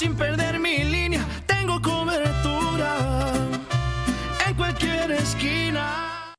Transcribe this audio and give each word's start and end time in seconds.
sin 0.00 0.16
perder 0.16 0.58
mi 0.58 0.82
línea, 0.82 1.22
tengo 1.44 1.78
cobertura 1.82 2.96
en 4.46 4.54
cualquier 4.54 5.10
esquina. 5.10 6.34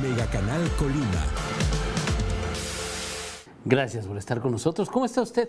Mega 0.00 0.26
Canal 0.26 0.70
Colima. 0.78 1.24
Gracias 3.64 4.06
por 4.06 4.16
estar 4.18 4.40
con 4.40 4.52
nosotros. 4.52 4.88
¿Cómo 4.88 5.06
está 5.06 5.22
usted? 5.22 5.48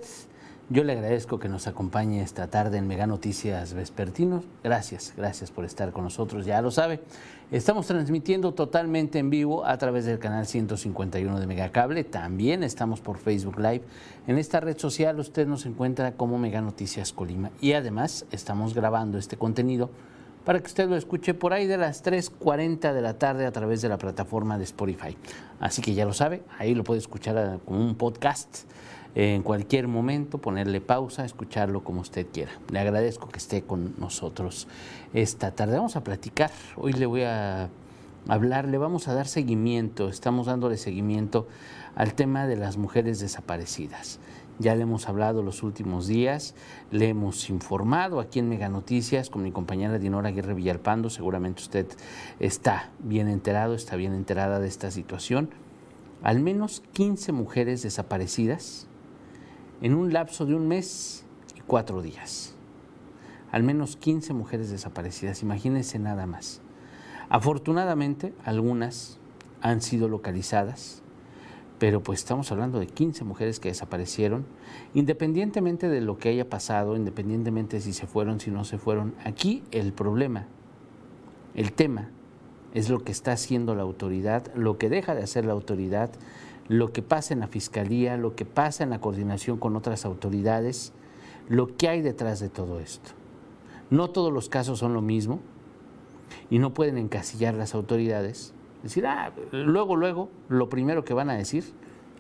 Yo 0.70 0.84
le 0.84 0.92
agradezco 0.92 1.40
que 1.40 1.48
nos 1.48 1.66
acompañe 1.66 2.22
esta 2.22 2.48
tarde 2.48 2.78
en 2.78 2.90
Mega 2.90 3.08
Noticias 3.08 3.74
Vespertinos. 3.74 4.44
Gracias, 4.66 5.14
gracias 5.16 5.50
por 5.50 5.64
estar 5.64 5.94
con 5.94 6.04
nosotros. 6.04 6.46
Ya 6.46 6.62
lo 6.62 6.72
sabe, 6.72 7.00
estamos 7.52 7.88
transmitiendo 7.88 8.54
totalmente 8.54 9.18
en 9.18 9.30
vivo 9.30 9.66
a 9.66 9.78
través 9.78 10.04
del 10.04 10.20
canal 10.20 10.46
151 10.46 11.40
de 11.40 11.48
Megacable. 11.48 12.04
También 12.04 12.64
estamos 12.64 13.00
por 13.00 13.18
Facebook 13.18 13.58
Live. 13.60 13.84
En 14.28 14.38
esta 14.38 14.60
red 14.60 14.78
social 14.78 15.18
usted 15.22 15.48
nos 15.48 15.66
encuentra 15.66 16.12
como 16.12 16.38
Mega 16.38 16.60
Noticias 16.60 17.14
Colima. 17.14 17.50
Y 17.62 17.72
además 17.72 18.26
estamos 18.32 18.74
grabando 18.74 19.18
este 19.18 19.38
contenido 19.38 19.90
para 20.44 20.60
que 20.60 20.68
usted 20.68 20.90
lo 20.90 20.98
escuche 20.98 21.34
por 21.34 21.54
ahí 21.54 21.66
de 21.66 21.78
las 21.78 22.04
3.40 22.04 22.92
de 22.92 23.02
la 23.02 23.18
tarde 23.18 23.46
a 23.46 23.54
través 23.54 23.82
de 23.82 23.88
la 23.88 23.98
plataforma 23.98 24.58
de 24.58 24.66
Spotify. 24.66 25.16
Así 25.62 25.82
que 25.82 25.94
ya 25.94 26.04
lo 26.04 26.12
sabe, 26.12 26.44
ahí 26.58 26.76
lo 26.76 26.84
puede 26.84 27.00
escuchar 27.00 27.62
como 27.66 27.80
un 27.80 27.96
podcast 27.96 28.66
en 29.20 29.42
cualquier 29.42 29.88
momento, 29.88 30.38
ponerle 30.38 30.80
pausa, 30.80 31.26
escucharlo 31.26 31.84
como 31.84 32.02
usted 32.02 32.28
quiera. 32.32 32.52
Le 32.72 32.78
agradezco 32.78 33.30
que 33.30 33.40
esté 33.40 33.64
con 33.64 33.96
nosotros 33.98 34.68
esta 35.12 35.56
tarde. 35.56 35.76
Vamos 35.76 35.96
a 35.96 36.04
platicar, 36.04 36.52
hoy 36.76 36.94
le 36.94 37.08
voy 37.08 37.24
a 37.24 37.72
hablar, 38.28 38.68
le 38.68 38.78
vamos 38.78 39.08
a 39.08 39.16
dar 39.16 39.28
seguimiento, 39.28 40.08
estamos 40.08 40.46
dándole 40.46 40.78
seguimiento 40.78 41.48
al 41.96 42.14
tema 42.14 42.46
de 42.46 42.58
las 42.58 42.78
mujeres 42.78 43.20
desaparecidas. 43.20 44.20
Ya 44.60 44.76
le 44.76 44.84
hemos 44.84 45.10
hablado 45.10 45.42
los 45.42 45.64
últimos 45.64 46.06
días, 46.06 46.54
le 46.92 47.10
hemos 47.10 47.50
informado 47.50 48.20
aquí 48.20 48.38
en 48.38 48.50
Mega 48.50 48.70
Noticias 48.70 49.32
con 49.32 49.42
mi 49.42 49.52
compañera 49.52 49.98
Dinora 49.98 50.30
Aguirre 50.30 50.54
Villalpando. 50.54 51.10
Seguramente 51.10 51.64
usted 51.64 51.88
está 52.40 52.92
bien 53.00 53.30
enterado, 53.30 53.74
está 53.74 53.96
bien 53.96 54.14
enterada 54.14 54.60
de 54.60 54.68
esta 54.68 54.92
situación. 54.92 55.50
Al 56.22 56.40
menos 56.40 56.84
15 56.94 57.32
mujeres 57.32 57.82
desaparecidas 57.82 58.88
en 59.82 59.94
un 59.94 60.14
lapso 60.14 60.46
de 60.46 60.56
un 60.56 60.68
mes 60.68 61.26
y 61.56 61.62
cuatro 61.62 62.02
días. 62.02 62.56
Al 63.52 63.64
menos 63.64 63.96
15 63.96 64.34
mujeres 64.34 64.70
desaparecidas, 64.70 65.42
imagínense 65.42 66.00
nada 66.00 66.26
más. 66.26 66.62
Afortunadamente, 67.30 68.34
algunas 68.44 69.20
han 69.62 69.82
sido 69.82 70.08
localizadas, 70.08 71.02
pero 71.80 72.02
pues 72.02 72.20
estamos 72.20 72.52
hablando 72.52 72.80
de 72.80 72.88
15 72.88 73.24
mujeres 73.24 73.60
que 73.60 73.70
desaparecieron, 73.70 74.46
independientemente 74.94 75.90
de 75.90 76.02
lo 76.02 76.18
que 76.18 76.30
haya 76.30 76.50
pasado, 76.50 76.96
independientemente 76.96 77.82
si 77.82 77.94
se 77.94 78.08
fueron, 78.08 78.40
si 78.40 78.52
no 78.52 78.64
se 78.64 78.78
fueron. 78.78 79.14
Aquí 79.24 79.64
el 79.72 79.94
problema, 79.94 80.48
el 81.54 81.72
tema, 81.72 82.10
es 82.74 82.90
lo 82.90 83.00
que 83.00 83.12
está 83.12 83.32
haciendo 83.32 83.76
la 83.76 83.84
autoridad, 83.84 84.54
lo 84.54 84.78
que 84.78 84.90
deja 84.90 85.16
de 85.16 85.24
hacer 85.24 85.46
la 85.46 85.54
autoridad, 85.54 86.12
lo 86.70 86.92
que 86.92 87.02
pasa 87.02 87.34
en 87.34 87.40
la 87.40 87.48
fiscalía, 87.48 88.18
lo 88.18 88.36
que 88.36 88.46
pasa 88.46 88.84
en 88.84 88.90
la 88.90 89.00
coordinación 89.00 89.58
con 89.58 89.76
otras 89.76 90.06
autoridades, 90.06 90.94
lo 91.48 91.76
que 91.78 91.88
hay 91.88 92.02
detrás 92.02 92.40
de 92.40 92.50
todo 92.50 92.80
esto. 92.80 93.12
No 93.90 94.10
todos 94.10 94.34
los 94.34 94.50
casos 94.50 94.80
son 94.80 94.94
lo 94.94 95.02
mismo 95.02 95.40
y 96.50 96.60
no 96.60 96.74
pueden 96.74 96.98
encasillar 96.98 97.54
las 97.54 97.74
autoridades. 97.74 98.54
Decir, 98.84 99.08
ah, 99.08 99.32
luego, 99.52 99.96
luego, 99.96 100.30
lo 100.50 100.70
primero 100.70 101.06
que 101.06 101.14
van 101.14 101.30
a 101.30 101.36
decir, 101.36 101.64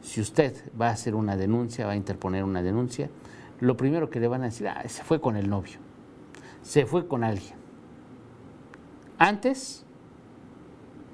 si 0.02 0.22
usted 0.22 0.56
va 0.79 0.88
a 0.88 0.91
hacer 0.91 1.14
una 1.14 1.35
denuncia, 1.35 1.85
va 1.85 1.91
a 1.91 1.97
interponer 1.97 2.44
una 2.44 2.62
denuncia, 2.62 3.09
lo 3.59 3.75
primero 3.75 4.09
que 4.09 4.19
le 4.19 4.28
van 4.28 4.41
a 4.41 4.46
decir, 4.46 4.68
ah, 4.68 4.84
se 4.88 5.03
fue 5.03 5.19
con 5.19 5.35
el 5.35 5.50
novio, 5.50 5.78
se 6.62 6.85
fue 6.85 7.08
con 7.08 7.24
alguien. 7.24 7.56
Antes 9.18 9.84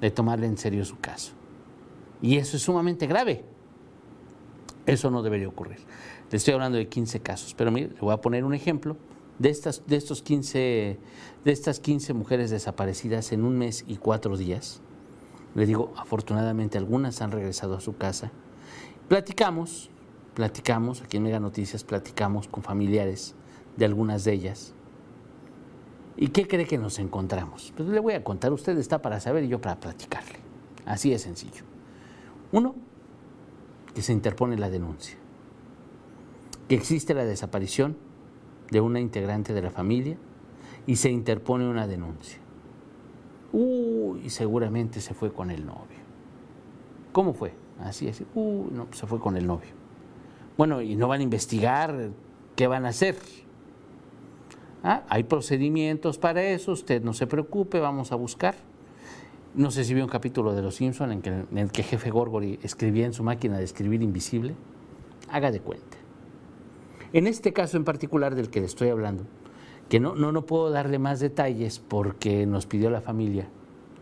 de 0.00 0.10
tomarle 0.10 0.46
en 0.46 0.58
serio 0.58 0.84
su 0.84 0.98
caso. 0.98 1.32
Y 2.22 2.36
eso 2.36 2.56
es 2.56 2.62
sumamente 2.62 3.06
grave. 3.06 3.44
Eso 4.86 5.10
no 5.10 5.22
debería 5.22 5.48
ocurrir. 5.48 5.78
Le 6.30 6.36
estoy 6.36 6.54
hablando 6.54 6.78
de 6.78 6.88
15 6.88 7.20
casos, 7.20 7.54
pero 7.54 7.70
mire, 7.70 7.88
le 7.88 8.00
voy 8.00 8.12
a 8.12 8.20
poner 8.20 8.44
un 8.44 8.54
ejemplo 8.54 8.96
de 9.38 9.50
estas, 9.50 9.82
de 9.86 9.96
estos 9.96 10.22
15, 10.22 10.98
de 11.44 11.52
estas 11.52 11.80
15 11.80 12.12
mujeres 12.12 12.50
desaparecidas 12.50 13.32
en 13.32 13.44
un 13.44 13.56
mes 13.56 13.84
y 13.86 13.96
cuatro 13.96 14.36
días. 14.36 14.80
Le 15.54 15.66
digo, 15.66 15.92
afortunadamente 15.96 16.78
algunas 16.78 17.22
han 17.22 17.30
regresado 17.30 17.74
a 17.76 17.80
su 17.80 17.96
casa. 17.96 18.32
Platicamos, 19.08 19.90
platicamos, 20.34 21.02
aquí 21.02 21.16
en 21.18 21.24
Mega 21.24 21.40
Noticias 21.40 21.84
platicamos 21.84 22.48
con 22.48 22.62
familiares 22.62 23.34
de 23.76 23.84
algunas 23.84 24.24
de 24.24 24.32
ellas. 24.32 24.74
¿Y 26.16 26.28
qué 26.28 26.46
cree 26.46 26.66
que 26.66 26.78
nos 26.78 26.98
encontramos? 26.98 27.72
Pues 27.76 27.88
le 27.88 28.00
voy 28.00 28.14
a 28.14 28.22
contar, 28.22 28.52
usted 28.52 28.76
está 28.78 29.02
para 29.02 29.20
saber 29.20 29.44
y 29.44 29.48
yo 29.48 29.60
para 29.60 29.78
platicarle. 29.80 30.38
Así 30.86 31.10
de 31.10 31.18
sencillo. 31.18 31.73
Uno, 32.54 32.76
que 33.96 34.00
se 34.00 34.12
interpone 34.12 34.56
la 34.56 34.70
denuncia, 34.70 35.16
que 36.68 36.76
existe 36.76 37.12
la 37.12 37.24
desaparición 37.24 37.96
de 38.70 38.80
una 38.80 39.00
integrante 39.00 39.52
de 39.52 39.60
la 39.60 39.72
familia 39.72 40.16
y 40.86 40.94
se 40.94 41.10
interpone 41.10 41.68
una 41.68 41.88
denuncia. 41.88 42.38
Uy, 43.52 44.30
seguramente 44.30 45.00
se 45.00 45.14
fue 45.14 45.32
con 45.32 45.50
el 45.50 45.66
novio. 45.66 45.98
¿Cómo 47.10 47.34
fue? 47.34 47.54
Así, 47.80 48.06
así. 48.06 48.24
Uy, 48.36 48.68
no, 48.70 48.86
se 48.92 49.08
fue 49.08 49.18
con 49.18 49.36
el 49.36 49.48
novio. 49.48 49.70
Bueno, 50.56 50.80
y 50.80 50.94
no 50.94 51.08
van 51.08 51.22
a 51.22 51.24
investigar 51.24 52.10
qué 52.54 52.68
van 52.68 52.86
a 52.86 52.90
hacer. 52.90 53.16
Ah, 54.84 55.02
hay 55.08 55.24
procedimientos 55.24 56.18
para 56.18 56.44
eso, 56.44 56.70
usted 56.70 57.02
no 57.02 57.14
se 57.14 57.26
preocupe, 57.26 57.80
vamos 57.80 58.12
a 58.12 58.14
buscar. 58.14 58.54
No 59.54 59.70
sé 59.70 59.84
si 59.84 59.94
vio 59.94 60.02
un 60.02 60.10
capítulo 60.10 60.52
de 60.52 60.62
Los 60.62 60.74
Simpson 60.74 61.12
en, 61.12 61.46
el 61.56 61.70
que 61.70 61.84
jefe 61.84 62.10
Gorgory 62.10 62.58
escribía 62.64 63.06
en 63.06 63.12
su 63.12 63.22
máquina 63.22 63.56
de 63.56 63.62
escribir 63.62 64.02
invisible. 64.02 64.56
Haga 65.30 65.52
de 65.52 65.60
cuenta. 65.60 65.96
En 67.12 67.28
este 67.28 67.52
caso 67.52 67.76
en 67.76 67.84
particular 67.84 68.34
del 68.34 68.50
que 68.50 68.58
le 68.58 68.66
estoy 68.66 68.88
hablando, 68.88 69.24
que 69.88 70.00
no, 70.00 70.16
no, 70.16 70.32
no 70.32 70.44
puedo 70.44 70.70
darle 70.70 70.98
más 70.98 71.20
detalles 71.20 71.78
porque 71.78 72.46
nos 72.46 72.66
pidió 72.66 72.90
la 72.90 73.00
familia 73.00 73.48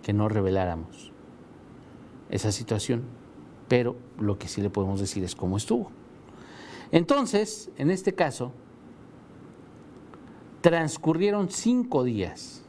que 0.03 0.15
no 0.15 0.31
reveláramos 0.31 1.13
esa 2.31 2.51
situación, 2.51 3.03
pero 3.69 3.95
lo 4.19 4.39
que 4.39 4.49
sí 4.49 4.63
le 4.63 4.71
podemos 4.71 5.01
decir 5.01 5.23
es 5.23 5.37
cómo 5.37 5.59
estuvo. 5.59 5.91
Entonces, 6.93 7.71
en 7.77 7.91
este 7.91 8.15
caso, 8.15 8.53
transcurrieron 10.63 11.51
cinco 11.51 12.05
días 12.05 12.65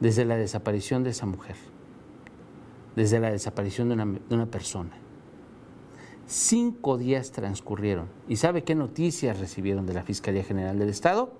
desde 0.00 0.24
la 0.24 0.36
desaparición 0.36 1.02
de 1.04 1.10
esa 1.10 1.26
mujer, 1.26 1.56
desde 2.94 3.20
la 3.20 3.30
desaparición 3.30 3.88
de 3.88 4.34
una, 4.34 4.46
persona. 4.46 4.92
Cinco 6.26 6.98
días 6.98 7.30
transcurrieron. 7.30 8.08
¿Y 8.28 8.36
sabe 8.36 8.64
qué 8.64 8.74
noticias 8.74 9.38
recibieron 9.38 9.86
de 9.86 9.94
la 9.94 10.02
Fiscalía 10.02 10.42
General 10.42 10.78
del 10.78 10.88
Estado? 10.88 11.32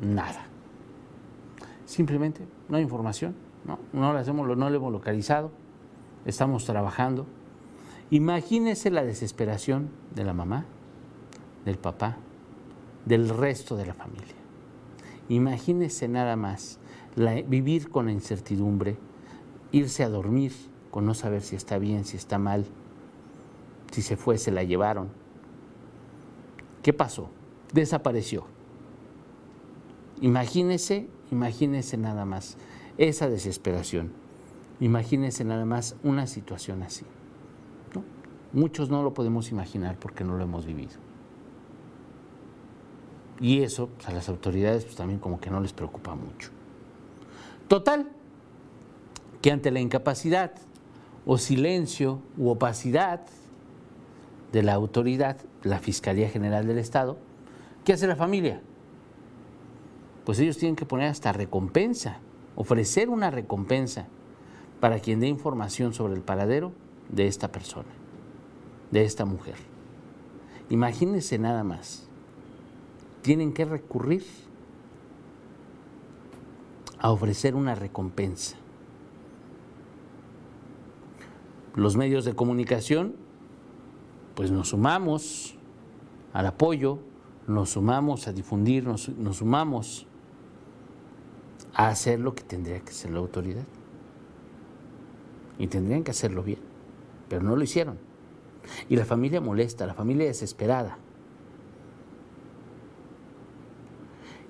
Nada. 0.00 0.46
Simplemente 1.86 2.46
no 2.68 2.76
hay 2.76 2.82
información, 2.82 3.34
no, 3.64 3.78
no, 3.92 4.12
la 4.12 4.20
hacemos, 4.20 4.46
no 4.46 4.70
lo 4.70 4.76
hemos 4.76 4.92
localizado, 4.92 5.50
estamos 6.24 6.64
trabajando. 6.64 7.26
Imagínese 8.10 8.90
la 8.90 9.04
desesperación 9.04 9.90
de 10.14 10.24
la 10.24 10.32
mamá, 10.32 10.66
del 11.64 11.78
papá, 11.78 12.18
del 13.04 13.28
resto 13.28 13.76
de 13.76 13.86
la 13.86 13.94
familia. 13.94 14.34
Imagínese 15.28 16.06
nada 16.08 16.36
más 16.36 16.78
vivir 17.16 17.88
con 17.88 18.06
la 18.06 18.12
incertidumbre, 18.12 18.96
irse 19.72 20.04
a 20.04 20.08
dormir 20.08 20.52
con 20.90 21.06
no 21.06 21.14
saber 21.14 21.42
si 21.42 21.56
está 21.56 21.78
bien, 21.78 22.04
si 22.04 22.16
está 22.16 22.38
mal, 22.38 22.66
si 23.90 24.02
se 24.02 24.16
fue, 24.16 24.38
se 24.38 24.50
la 24.50 24.62
llevaron. 24.62 25.08
¿Qué 26.82 26.92
pasó? 26.92 27.30
Desapareció. 27.72 28.46
Imagínese, 30.20 31.08
imagínese 31.30 31.96
nada 31.96 32.24
más 32.24 32.56
esa 32.98 33.28
desesperación. 33.28 34.12
Imagínese 34.80 35.44
nada 35.44 35.64
más 35.64 35.96
una 36.02 36.26
situación 36.26 36.82
así. 36.82 37.04
Muchos 38.52 38.88
no 38.88 39.02
lo 39.02 39.12
podemos 39.12 39.50
imaginar 39.50 39.98
porque 39.98 40.24
no 40.24 40.36
lo 40.36 40.44
hemos 40.44 40.64
vivido. 40.64 40.94
Y 43.40 43.62
eso 43.62 43.88
pues, 43.88 44.08
a 44.08 44.12
las 44.12 44.28
autoridades 44.28 44.84
pues, 44.84 44.96
también 44.96 45.20
como 45.20 45.40
que 45.40 45.50
no 45.50 45.60
les 45.60 45.72
preocupa 45.72 46.14
mucho. 46.14 46.55
Total, 47.68 48.08
que 49.42 49.50
ante 49.50 49.70
la 49.70 49.80
incapacidad 49.80 50.52
o 51.24 51.38
silencio 51.38 52.22
u 52.36 52.48
opacidad 52.48 53.22
de 54.52 54.62
la 54.62 54.74
autoridad, 54.74 55.38
la 55.62 55.80
Fiscalía 55.80 56.28
General 56.28 56.66
del 56.66 56.78
Estado, 56.78 57.18
¿qué 57.84 57.92
hace 57.92 58.06
la 58.06 58.16
familia? 58.16 58.60
Pues 60.24 60.38
ellos 60.38 60.58
tienen 60.58 60.76
que 60.76 60.86
poner 60.86 61.08
hasta 61.08 61.32
recompensa, 61.32 62.20
ofrecer 62.54 63.08
una 63.10 63.30
recompensa 63.30 64.06
para 64.80 65.00
quien 65.00 65.20
dé 65.20 65.26
información 65.26 65.92
sobre 65.92 66.14
el 66.14 66.22
paradero 66.22 66.72
de 67.08 67.26
esta 67.26 67.50
persona, 67.50 67.88
de 68.90 69.04
esta 69.04 69.24
mujer. 69.24 69.56
Imagínense 70.70 71.38
nada 71.38 71.64
más. 71.64 72.08
Tienen 73.22 73.52
que 73.52 73.64
recurrir 73.64 74.24
a 76.98 77.10
ofrecer 77.10 77.54
una 77.54 77.74
recompensa. 77.74 78.56
Los 81.74 81.96
medios 81.96 82.24
de 82.24 82.34
comunicación, 82.34 83.16
pues 84.34 84.50
nos 84.50 84.68
sumamos 84.68 85.56
al 86.32 86.46
apoyo, 86.46 86.98
nos 87.46 87.70
sumamos 87.70 88.28
a 88.28 88.32
difundir, 88.32 88.84
nos, 88.84 89.10
sumamos 89.32 90.06
a 91.74 91.88
hacer 91.88 92.18
lo 92.18 92.34
que 92.34 92.42
tendría 92.42 92.80
que 92.80 92.90
hacer 92.90 93.10
la 93.10 93.18
autoridad. 93.18 93.64
Y 95.58 95.68
tendrían 95.68 96.04
que 96.04 96.10
hacerlo 96.10 96.42
bien, 96.42 96.60
pero 97.28 97.42
no 97.42 97.56
lo 97.56 97.62
hicieron. 97.62 97.98
Y 98.88 98.96
la 98.96 99.04
familia 99.04 99.40
molesta, 99.40 99.86
la 99.86 99.94
familia 99.94 100.26
desesperada. 100.26 100.98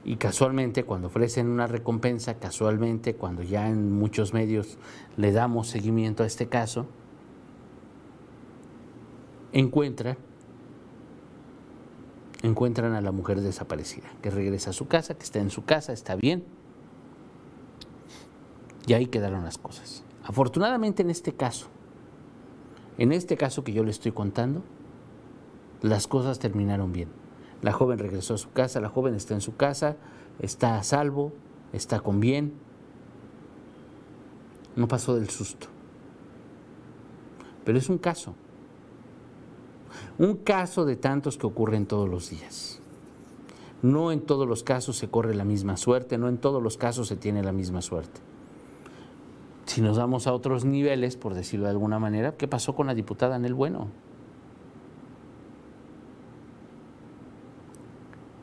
Y 0.08 0.18
casualmente 0.18 0.84
cuando 0.84 1.08
ofrecen 1.08 1.48
una 1.48 1.66
recompensa, 1.66 2.38
casualmente 2.38 3.16
cuando 3.16 3.42
ya 3.42 3.68
en 3.68 3.90
muchos 3.90 4.32
medios 4.32 4.78
le 5.16 5.32
damos 5.32 5.66
seguimiento 5.66 6.22
a 6.22 6.26
este 6.26 6.48
caso, 6.48 6.86
encuentran 9.52 10.16
encuentran 12.42 12.92
a 12.92 13.00
la 13.00 13.10
mujer 13.10 13.40
desaparecida, 13.40 14.06
que 14.22 14.30
regresa 14.30 14.70
a 14.70 14.72
su 14.72 14.86
casa, 14.86 15.14
que 15.14 15.24
está 15.24 15.40
en 15.40 15.50
su 15.50 15.64
casa, 15.64 15.92
está 15.92 16.14
bien. 16.14 16.44
Y 18.86 18.92
ahí 18.92 19.06
quedaron 19.06 19.42
las 19.42 19.58
cosas. 19.58 20.04
Afortunadamente 20.22 21.02
en 21.02 21.10
este 21.10 21.34
caso, 21.34 21.66
en 22.96 23.10
este 23.10 23.36
caso 23.36 23.64
que 23.64 23.72
yo 23.72 23.82
le 23.82 23.90
estoy 23.90 24.12
contando, 24.12 24.62
las 25.82 26.06
cosas 26.06 26.38
terminaron 26.38 26.92
bien. 26.92 27.25
La 27.62 27.72
joven 27.72 27.98
regresó 27.98 28.34
a 28.34 28.38
su 28.38 28.50
casa, 28.52 28.80
la 28.80 28.88
joven 28.88 29.14
está 29.14 29.34
en 29.34 29.40
su 29.40 29.56
casa, 29.56 29.96
está 30.40 30.78
a 30.78 30.82
salvo, 30.82 31.32
está 31.72 32.00
con 32.00 32.20
bien. 32.20 32.52
No 34.76 34.88
pasó 34.88 35.14
del 35.14 35.30
susto. 35.30 35.68
Pero 37.64 37.78
es 37.78 37.88
un 37.88 37.98
caso. 37.98 38.34
Un 40.18 40.36
caso 40.36 40.84
de 40.84 40.96
tantos 40.96 41.38
que 41.38 41.46
ocurren 41.46 41.86
todos 41.86 42.08
los 42.08 42.30
días. 42.30 42.80
No 43.82 44.12
en 44.12 44.20
todos 44.20 44.48
los 44.48 44.62
casos 44.62 44.96
se 44.96 45.08
corre 45.08 45.34
la 45.34 45.44
misma 45.44 45.76
suerte, 45.76 46.18
no 46.18 46.28
en 46.28 46.38
todos 46.38 46.62
los 46.62 46.76
casos 46.76 47.08
se 47.08 47.16
tiene 47.16 47.42
la 47.42 47.52
misma 47.52 47.82
suerte. 47.82 48.20
Si 49.66 49.80
nos 49.80 49.98
vamos 49.98 50.26
a 50.26 50.32
otros 50.32 50.64
niveles, 50.64 51.16
por 51.16 51.34
decirlo 51.34 51.66
de 51.66 51.72
alguna 51.72 51.98
manera, 51.98 52.36
¿qué 52.36 52.48
pasó 52.48 52.74
con 52.74 52.86
la 52.86 52.94
diputada 52.94 53.36
Anel 53.36 53.54
Bueno? 53.54 53.88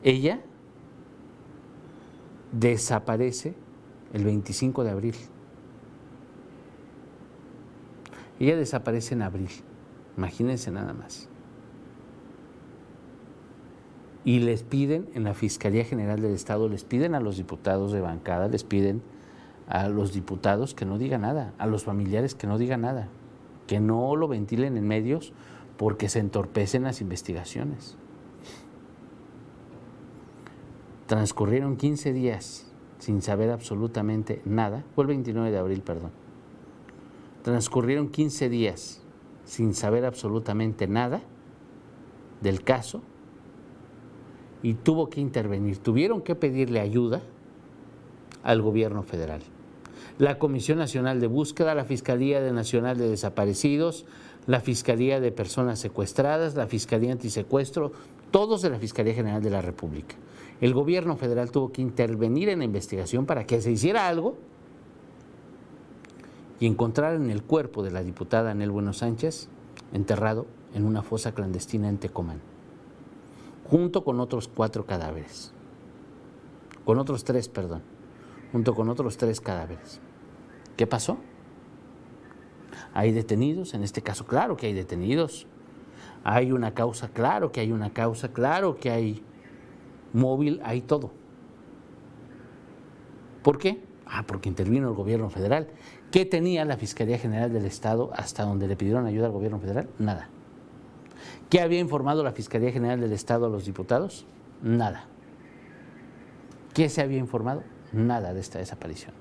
Ella 0.04 0.42
desaparece 2.52 3.54
el 4.12 4.24
25 4.24 4.84
de 4.84 4.90
abril. 4.90 5.14
Ella 8.38 8.54
desaparece 8.56 9.14
en 9.14 9.22
abril. 9.22 9.48
Imagínense 10.18 10.70
nada 10.70 10.92
más. 10.92 11.28
Y 14.26 14.40
les 14.40 14.62
piden 14.62 15.08
en 15.14 15.24
la 15.24 15.32
Fiscalía 15.32 15.84
General 15.84 16.20
del 16.20 16.34
Estado, 16.34 16.68
les 16.68 16.84
piden 16.84 17.14
a 17.14 17.20
los 17.20 17.38
diputados 17.38 17.90
de 17.90 18.02
bancada, 18.02 18.48
les 18.48 18.62
piden 18.62 19.02
a 19.68 19.88
los 19.88 20.12
diputados 20.12 20.74
que 20.74 20.84
no 20.84 20.98
digan 20.98 21.22
nada, 21.22 21.54
a 21.56 21.66
los 21.66 21.84
familiares 21.84 22.34
que 22.34 22.46
no 22.46 22.58
digan 22.58 22.82
nada, 22.82 23.08
que 23.66 23.80
no 23.80 24.16
lo 24.16 24.28
ventilen 24.28 24.76
en 24.76 24.86
medios 24.86 25.32
porque 25.78 26.10
se 26.10 26.18
entorpecen 26.18 26.82
las 26.82 27.00
investigaciones. 27.00 27.96
Transcurrieron 31.06 31.76
15 31.76 32.12
días 32.12 32.66
sin 32.98 33.20
saber 33.20 33.50
absolutamente 33.50 34.40
nada, 34.46 34.84
fue 34.94 35.04
el 35.04 35.08
29 35.08 35.50
de 35.50 35.58
abril, 35.58 35.82
perdón. 35.82 36.10
Transcurrieron 37.42 38.08
15 38.08 38.48
días 38.48 39.02
sin 39.44 39.74
saber 39.74 40.06
absolutamente 40.06 40.86
nada 40.86 41.20
del 42.40 42.64
caso 42.64 43.02
y 44.62 44.72
tuvo 44.72 45.10
que 45.10 45.20
intervenir. 45.20 45.76
Tuvieron 45.76 46.22
que 46.22 46.34
pedirle 46.34 46.80
ayuda 46.80 47.20
al 48.42 48.62
gobierno 48.62 49.02
federal. 49.02 49.42
La 50.16 50.38
Comisión 50.38 50.78
Nacional 50.78 51.20
de 51.20 51.26
Búsqueda, 51.26 51.74
la 51.74 51.84
Fiscalía 51.84 52.40
Nacional 52.50 52.96
de 52.96 53.10
Desaparecidos, 53.10 54.06
la 54.46 54.60
Fiscalía 54.60 55.20
de 55.20 55.32
Personas 55.32 55.80
Secuestradas, 55.80 56.54
la 56.54 56.66
Fiscalía 56.66 57.12
Antisecuestro, 57.12 57.92
todos 58.30 58.62
de 58.62 58.70
la 58.70 58.78
Fiscalía 58.78 59.12
General 59.12 59.42
de 59.42 59.50
la 59.50 59.60
República 59.60 60.16
el 60.60 60.74
gobierno 60.74 61.16
federal 61.16 61.50
tuvo 61.50 61.72
que 61.72 61.82
intervenir 61.82 62.48
en 62.48 62.60
la 62.60 62.64
investigación 62.64 63.26
para 63.26 63.46
que 63.46 63.60
se 63.60 63.70
hiciera 63.70 64.08
algo 64.08 64.36
y 66.60 66.66
encontraron 66.66 67.30
el 67.30 67.42
cuerpo 67.42 67.82
de 67.82 67.90
la 67.90 68.02
diputada 68.02 68.52
Anel 68.52 68.70
Bueno 68.70 68.92
Sánchez 68.92 69.48
enterrado 69.92 70.46
en 70.74 70.84
una 70.84 71.02
fosa 71.02 71.32
clandestina 71.32 71.88
en 71.88 71.98
Tecomán, 71.98 72.40
junto 73.68 74.04
con 74.04 74.20
otros 74.20 74.48
cuatro 74.48 74.86
cadáveres, 74.86 75.52
con 76.84 76.98
otros 76.98 77.24
tres, 77.24 77.48
perdón, 77.48 77.82
junto 78.52 78.74
con 78.74 78.88
otros 78.88 79.16
tres 79.16 79.40
cadáveres. 79.40 80.00
¿Qué 80.76 80.86
pasó? 80.86 81.18
Hay 82.92 83.12
detenidos, 83.12 83.74
en 83.74 83.82
este 83.82 84.02
caso, 84.02 84.26
claro 84.26 84.56
que 84.56 84.66
hay 84.66 84.72
detenidos. 84.72 85.46
Hay 86.22 86.52
una 86.52 86.74
causa, 86.74 87.08
claro 87.08 87.52
que 87.52 87.60
hay 87.60 87.70
una 87.70 87.90
causa, 87.90 88.32
claro 88.32 88.76
que 88.76 88.90
hay 88.90 89.22
móvil, 90.14 90.60
hay 90.64 90.80
todo. 90.80 91.10
¿Por 93.42 93.58
qué? 93.58 93.84
Ah, 94.06 94.24
porque 94.26 94.48
intervino 94.48 94.88
el 94.88 94.94
gobierno 94.94 95.28
federal. 95.28 95.68
¿Qué 96.10 96.24
tenía 96.24 96.64
la 96.64 96.76
Fiscalía 96.78 97.18
General 97.18 97.52
del 97.52 97.66
Estado 97.66 98.10
hasta 98.14 98.44
donde 98.44 98.66
le 98.66 98.76
pidieron 98.76 99.04
ayuda 99.04 99.26
al 99.26 99.32
gobierno 99.32 99.58
federal? 99.58 99.88
Nada. 99.98 100.28
¿Qué 101.50 101.60
había 101.60 101.80
informado 101.80 102.22
la 102.22 102.32
Fiscalía 102.32 102.72
General 102.72 103.00
del 103.00 103.12
Estado 103.12 103.46
a 103.46 103.48
los 103.48 103.66
diputados? 103.66 104.26
Nada. 104.62 105.06
¿Qué 106.72 106.88
se 106.88 107.02
había 107.02 107.18
informado? 107.18 107.62
Nada 107.92 108.32
de 108.32 108.40
esta 108.40 108.58
desaparición. 108.58 109.14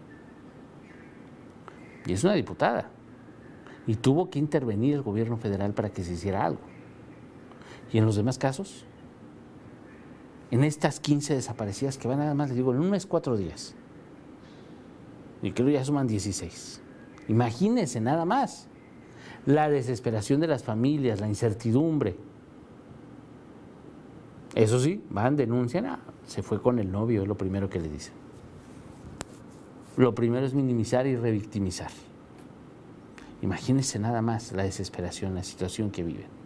Y 2.06 2.14
es 2.14 2.24
una 2.24 2.34
diputada. 2.34 2.90
Y 3.88 3.96
tuvo 3.96 4.30
que 4.30 4.40
intervenir 4.40 4.96
el 4.96 5.02
gobierno 5.02 5.38
federal 5.38 5.74
para 5.74 5.90
que 5.90 6.04
se 6.04 6.14
hiciera 6.14 6.46
algo. 6.46 6.62
¿Y 7.92 7.98
en 7.98 8.06
los 8.06 8.16
demás 8.16 8.38
casos? 8.38 8.86
En 10.54 10.64
estas 10.64 11.00
15 11.00 11.34
desaparecidas 11.34 11.98
que 11.98 12.08
van 12.08 12.20
nada 12.20 12.36
más, 12.36 12.50
les 12.50 12.58
digo, 12.58 12.76
en 12.76 12.80
un 12.80 12.92
mes, 12.92 13.08
cuatro 13.08 13.36
días. 13.36 13.74
Y 15.42 15.52
creo 15.52 15.68
ya 15.70 15.84
suman 15.84 16.06
16. 16.06 16.80
Imagínense 17.28 18.00
nada 18.00 18.24
más. 18.24 18.68
La 19.48 19.68
desesperación 19.68 20.40
de 20.42 20.46
las 20.46 20.64
familias, 20.64 21.20
la 21.20 21.28
incertidumbre. 21.28 22.16
Eso 24.54 24.80
sí, 24.80 25.04
van, 25.10 25.38
denuncian, 25.38 25.88
ah, 25.88 26.00
se 26.28 26.44
fue 26.44 26.62
con 26.62 26.78
el 26.78 26.92
novio, 26.92 27.24
es 27.24 27.28
lo 27.28 27.36
primero 27.36 27.68
que 27.68 27.80
le 27.80 27.90
dicen. 27.90 28.14
Lo 29.98 30.14
primero 30.14 30.46
es 30.46 30.54
minimizar 30.54 31.08
y 31.08 31.16
revictimizar. 31.16 31.90
Imagínense 33.42 33.98
nada 33.98 34.22
más 34.22 34.52
la 34.52 34.62
desesperación, 34.62 35.34
la 35.34 35.42
situación 35.42 35.90
que 35.90 36.04
viven. 36.04 36.43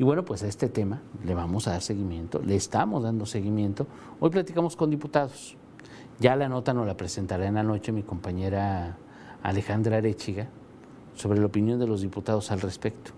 Y 0.00 0.02
bueno, 0.02 0.24
pues 0.24 0.42
a 0.42 0.46
este 0.46 0.70
tema 0.70 1.02
le 1.26 1.34
vamos 1.34 1.68
a 1.68 1.72
dar 1.72 1.82
seguimiento, 1.82 2.40
le 2.40 2.56
estamos 2.56 3.02
dando 3.02 3.26
seguimiento. 3.26 3.86
Hoy 4.18 4.30
platicamos 4.30 4.74
con 4.74 4.88
diputados. 4.88 5.58
Ya 6.18 6.36
la 6.36 6.48
nota 6.48 6.72
nos 6.72 6.86
la 6.86 6.96
presentará 6.96 7.46
en 7.46 7.56
la 7.56 7.62
noche 7.62 7.92
mi 7.92 8.02
compañera 8.02 8.96
Alejandra 9.42 9.98
Arechiga 9.98 10.48
sobre 11.14 11.38
la 11.38 11.44
opinión 11.44 11.78
de 11.78 11.86
los 11.86 12.00
diputados 12.00 12.50
al 12.50 12.62
respecto. 12.62 13.10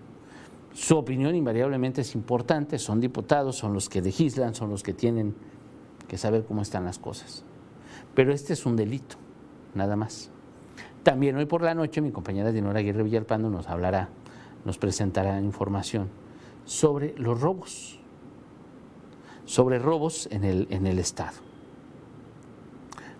Su 0.73 0.97
opinión 0.97 1.33
invariablemente 1.35 2.01
es 2.01 2.15
importante, 2.15 2.77
son 2.77 2.99
diputados, 2.99 3.55
son 3.55 3.73
los 3.73 3.87
que 3.87 4.01
legislan, 4.01 4.53
son 4.53 4.69
los 4.69 4.83
que 4.83 4.91
tienen 4.91 5.35
que 6.09 6.17
saber 6.17 6.43
cómo 6.43 6.63
están 6.63 6.83
las 6.83 6.99
cosas. 6.99 7.45
Pero 8.13 8.33
este 8.33 8.51
es 8.51 8.65
un 8.65 8.75
delito, 8.75 9.15
nada 9.73 9.95
más. 9.95 10.31
También 11.03 11.37
hoy 11.37 11.45
por 11.45 11.61
la 11.61 11.75
noche 11.75 12.01
mi 12.01 12.11
compañera 12.11 12.51
Dinora 12.51 12.79
Aguirre 12.79 13.03
Villalpando 13.03 13.49
nos 13.49 13.69
hablará, 13.69 14.09
nos 14.65 14.77
presentará 14.77 15.39
información 15.39 16.22
sobre 16.65 17.17
los 17.17 17.39
robos, 17.39 17.99
sobre 19.45 19.79
robos 19.79 20.27
en 20.31 20.43
el, 20.43 20.67
en 20.69 20.87
el 20.87 20.99
Estado, 20.99 21.37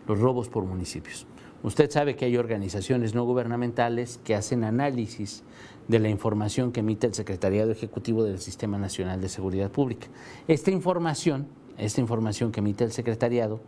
los 0.07 0.19
robos 0.19 0.49
por 0.49 0.63
municipios. 0.63 1.27
Usted 1.63 1.89
sabe 1.89 2.15
que 2.15 2.25
hay 2.25 2.35
organizaciones 2.35 3.13
no 3.13 3.23
gubernamentales 3.23 4.19
que 4.25 4.35
hacen 4.35 4.65
análisis 4.65 5.43
de 5.87 5.99
la 5.99 6.09
información 6.09 6.73
que 6.73 6.81
emite 6.81 7.07
el 7.07 7.13
Secretariado 7.13 7.71
Ejecutivo 7.71 8.23
del 8.23 8.39
Sistema 8.39 8.77
Nacional 8.77 9.21
de 9.21 9.29
Seguridad 9.29 9.71
Pública. 9.71 10.07
Esta 10.47 10.71
información, 10.71 11.47
esta 11.77 12.01
información 12.01 12.51
que 12.51 12.59
emite 12.59 12.83
el 12.83 12.91
Secretariado, 12.91 13.61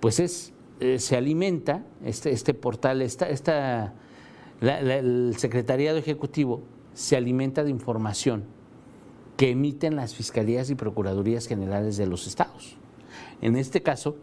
pues 0.00 0.18
es, 0.18 0.54
eh, 0.80 0.98
se 0.98 1.16
alimenta, 1.16 1.84
este, 2.04 2.30
este 2.30 2.54
portal, 2.54 3.02
esta, 3.02 3.28
esta, 3.28 3.92
el 4.62 5.34
Secretariado 5.36 5.98
Ejecutivo 5.98 6.62
se 6.94 7.16
alimenta 7.16 7.64
de 7.64 7.70
información 7.70 8.55
que 9.36 9.50
emiten 9.50 9.96
las 9.96 10.14
Fiscalías 10.14 10.70
y 10.70 10.74
Procuradurías 10.74 11.46
Generales 11.46 11.96
de 11.96 12.06
los 12.06 12.26
Estados. 12.26 12.76
En 13.42 13.56
este 13.56 13.82
caso, 13.82 14.16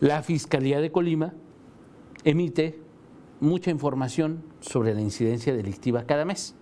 la 0.00 0.22
Fiscalía 0.22 0.80
de 0.80 0.90
Colima 0.90 1.34
emite 2.24 2.80
mucha 3.40 3.70
información 3.70 4.42
sobre 4.60 4.94
la 4.94 5.00
incidencia 5.00 5.54
delictiva 5.54 6.04
cada 6.06 6.24
mes. 6.24 6.54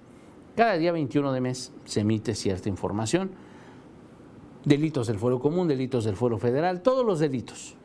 Cada 0.57 0.77
día 0.77 0.93
21 0.93 1.33
de 1.33 1.41
mes 1.41 1.73
se 1.85 2.01
emite 2.01 2.35
cierta 2.35 2.69
información. 2.69 3.31
Delitos 4.65 5.07
del 5.07 5.19
fuero 5.19 5.41
común, 5.41 5.69
delitos 5.69 6.05
del 6.05 6.17
fuero 6.17 6.39
federal, 6.39 6.83
todos 6.83 7.05
los 7.05 7.19
delitos 7.19 7.77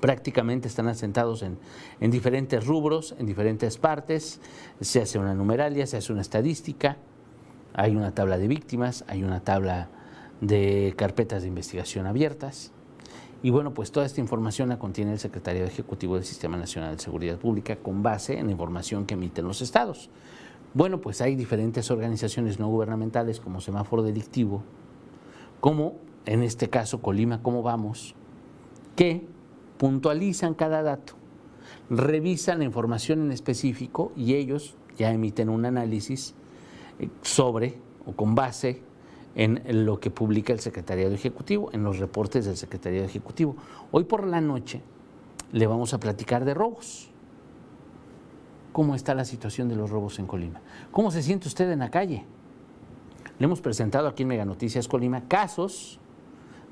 prácticamente 0.00 0.66
están 0.66 0.88
asentados 0.88 1.42
en, 1.42 1.58
en, 2.00 2.10
diferentes 2.10 2.66
rubros, 2.66 3.14
en 3.18 3.26
diferentes 3.26 3.76
partes. 3.76 4.40
Se 4.80 5.02
hace 5.02 5.18
una 5.18 5.34
numeralia, 5.34 5.86
se 5.86 5.98
hace 5.98 6.12
una 6.12 6.22
estadística, 6.22 6.96
hay 7.74 7.96
una 7.96 8.12
tabla 8.14 8.38
de 8.38 8.48
víctimas, 8.48 9.04
hay 9.08 9.22
una 9.22 9.40
tabla 9.40 9.88
de 10.40 10.94
carpetas 10.96 11.42
de 11.42 11.48
investigación 11.48 12.06
abiertas. 12.06 12.72
Y 13.42 13.50
bueno, 13.50 13.72
pues 13.72 13.90
toda 13.90 14.04
esta 14.04 14.20
información 14.20 14.68
la 14.68 14.78
contiene 14.78 15.12
el 15.12 15.18
Secretario 15.18 15.64
Ejecutivo 15.64 16.16
del 16.16 16.24
Sistema 16.24 16.56
Nacional 16.58 16.96
de 16.96 17.02
Seguridad 17.02 17.38
Pública 17.38 17.76
con 17.76 18.02
base 18.02 18.38
en 18.38 18.46
la 18.46 18.52
información 18.52 19.06
que 19.06 19.14
emiten 19.14 19.46
los 19.46 19.62
estados. 19.62 20.10
Bueno, 20.74 21.00
pues 21.00 21.20
hay 21.20 21.36
diferentes 21.36 21.90
organizaciones 21.90 22.58
no 22.58 22.68
gubernamentales 22.68 23.40
como 23.40 23.60
Semáforo 23.60 24.02
Delictivo, 24.02 24.62
como 25.60 25.94
en 26.26 26.42
este 26.42 26.68
caso 26.68 27.00
Colima, 27.00 27.42
¿cómo 27.42 27.62
vamos? 27.62 28.14
Que 28.94 29.26
puntualizan 29.78 30.54
cada 30.54 30.82
dato, 30.82 31.14
revisan 31.88 32.58
la 32.58 32.66
información 32.66 33.22
en 33.22 33.32
específico 33.32 34.12
y 34.16 34.34
ellos 34.34 34.76
ya 34.98 35.10
emiten 35.12 35.48
un 35.48 35.64
análisis 35.64 36.34
sobre 37.22 37.78
o 38.06 38.12
con 38.12 38.34
base 38.34 38.82
en 39.34 39.84
lo 39.84 40.00
que 40.00 40.10
publica 40.10 40.52
el 40.52 40.60
Secretariado 40.60 41.14
Ejecutivo, 41.14 41.70
en 41.72 41.84
los 41.84 41.98
reportes 41.98 42.46
del 42.46 42.56
Secretariado 42.56 43.06
Ejecutivo. 43.06 43.56
Hoy 43.92 44.04
por 44.04 44.26
la 44.26 44.40
noche 44.40 44.82
le 45.52 45.66
vamos 45.66 45.94
a 45.94 46.00
platicar 46.00 46.44
de 46.44 46.54
robos. 46.54 47.10
¿Cómo 48.72 48.94
está 48.94 49.14
la 49.14 49.24
situación 49.24 49.68
de 49.68 49.76
los 49.76 49.90
robos 49.90 50.18
en 50.18 50.26
Colima? 50.26 50.60
¿Cómo 50.90 51.10
se 51.10 51.22
siente 51.22 51.48
usted 51.48 51.70
en 51.70 51.80
la 51.80 51.90
calle? 51.90 52.24
Le 53.38 53.44
hemos 53.44 53.60
presentado 53.60 54.06
aquí 54.06 54.22
en 54.22 54.28
Mega 54.28 54.44
Noticias 54.44 54.86
Colima 54.86 55.26
casos 55.26 55.98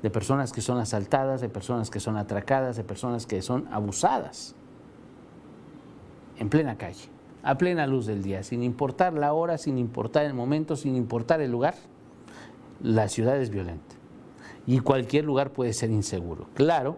de 0.01 0.09
personas 0.09 0.53
que 0.53 0.61
son 0.61 0.77
asaltadas, 0.77 1.41
de 1.41 1.49
personas 1.49 1.89
que 1.89 1.99
son 1.99 2.15
atracadas, 2.15 2.77
de 2.77 2.83
personas 2.83 3.25
que 3.25 3.41
son 3.41 3.67
abusadas 3.71 4.55
en 6.37 6.49
plena 6.49 6.77
calle, 6.77 7.09
a 7.43 7.57
plena 7.57 7.87
luz 7.87 8.05
del 8.05 8.23
día, 8.23 8.43
sin 8.43 8.63
importar 8.63 9.13
la 9.13 9.33
hora, 9.33 9.57
sin 9.57 9.77
importar 9.77 10.25
el 10.25 10.33
momento, 10.33 10.75
sin 10.75 10.95
importar 10.95 11.41
el 11.41 11.51
lugar 11.51 11.75
la 12.81 13.07
ciudad 13.09 13.37
es 13.37 13.49
violenta 13.49 13.95
y 14.65 14.79
cualquier 14.79 15.25
lugar 15.25 15.51
puede 15.51 15.73
ser 15.73 15.89
inseguro. 15.89 16.47
Claro, 16.53 16.97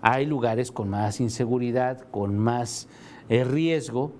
hay 0.00 0.26
lugares 0.26 0.72
con 0.72 0.88
más 0.88 1.20
inseguridad, 1.20 2.00
con 2.10 2.38
más 2.38 2.88
eh, 3.28 3.44
riesgo, 3.44 4.12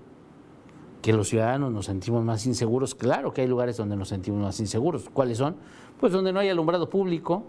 que 1.01 1.13
los 1.13 1.29
ciudadanos 1.29 1.71
nos 1.71 1.85
sentimos 1.87 2.23
más 2.23 2.45
inseguros. 2.45 2.93
Claro 2.93 3.33
que 3.33 3.41
hay 3.41 3.47
lugares 3.47 3.75
donde 3.75 3.95
nos 3.95 4.09
sentimos 4.09 4.39
más 4.39 4.59
inseguros. 4.59 5.09
¿Cuáles 5.09 5.39
son? 5.39 5.55
Pues 5.99 6.13
donde 6.13 6.31
no 6.31 6.39
hay 6.39 6.49
alumbrado 6.49 6.89
público, 6.89 7.43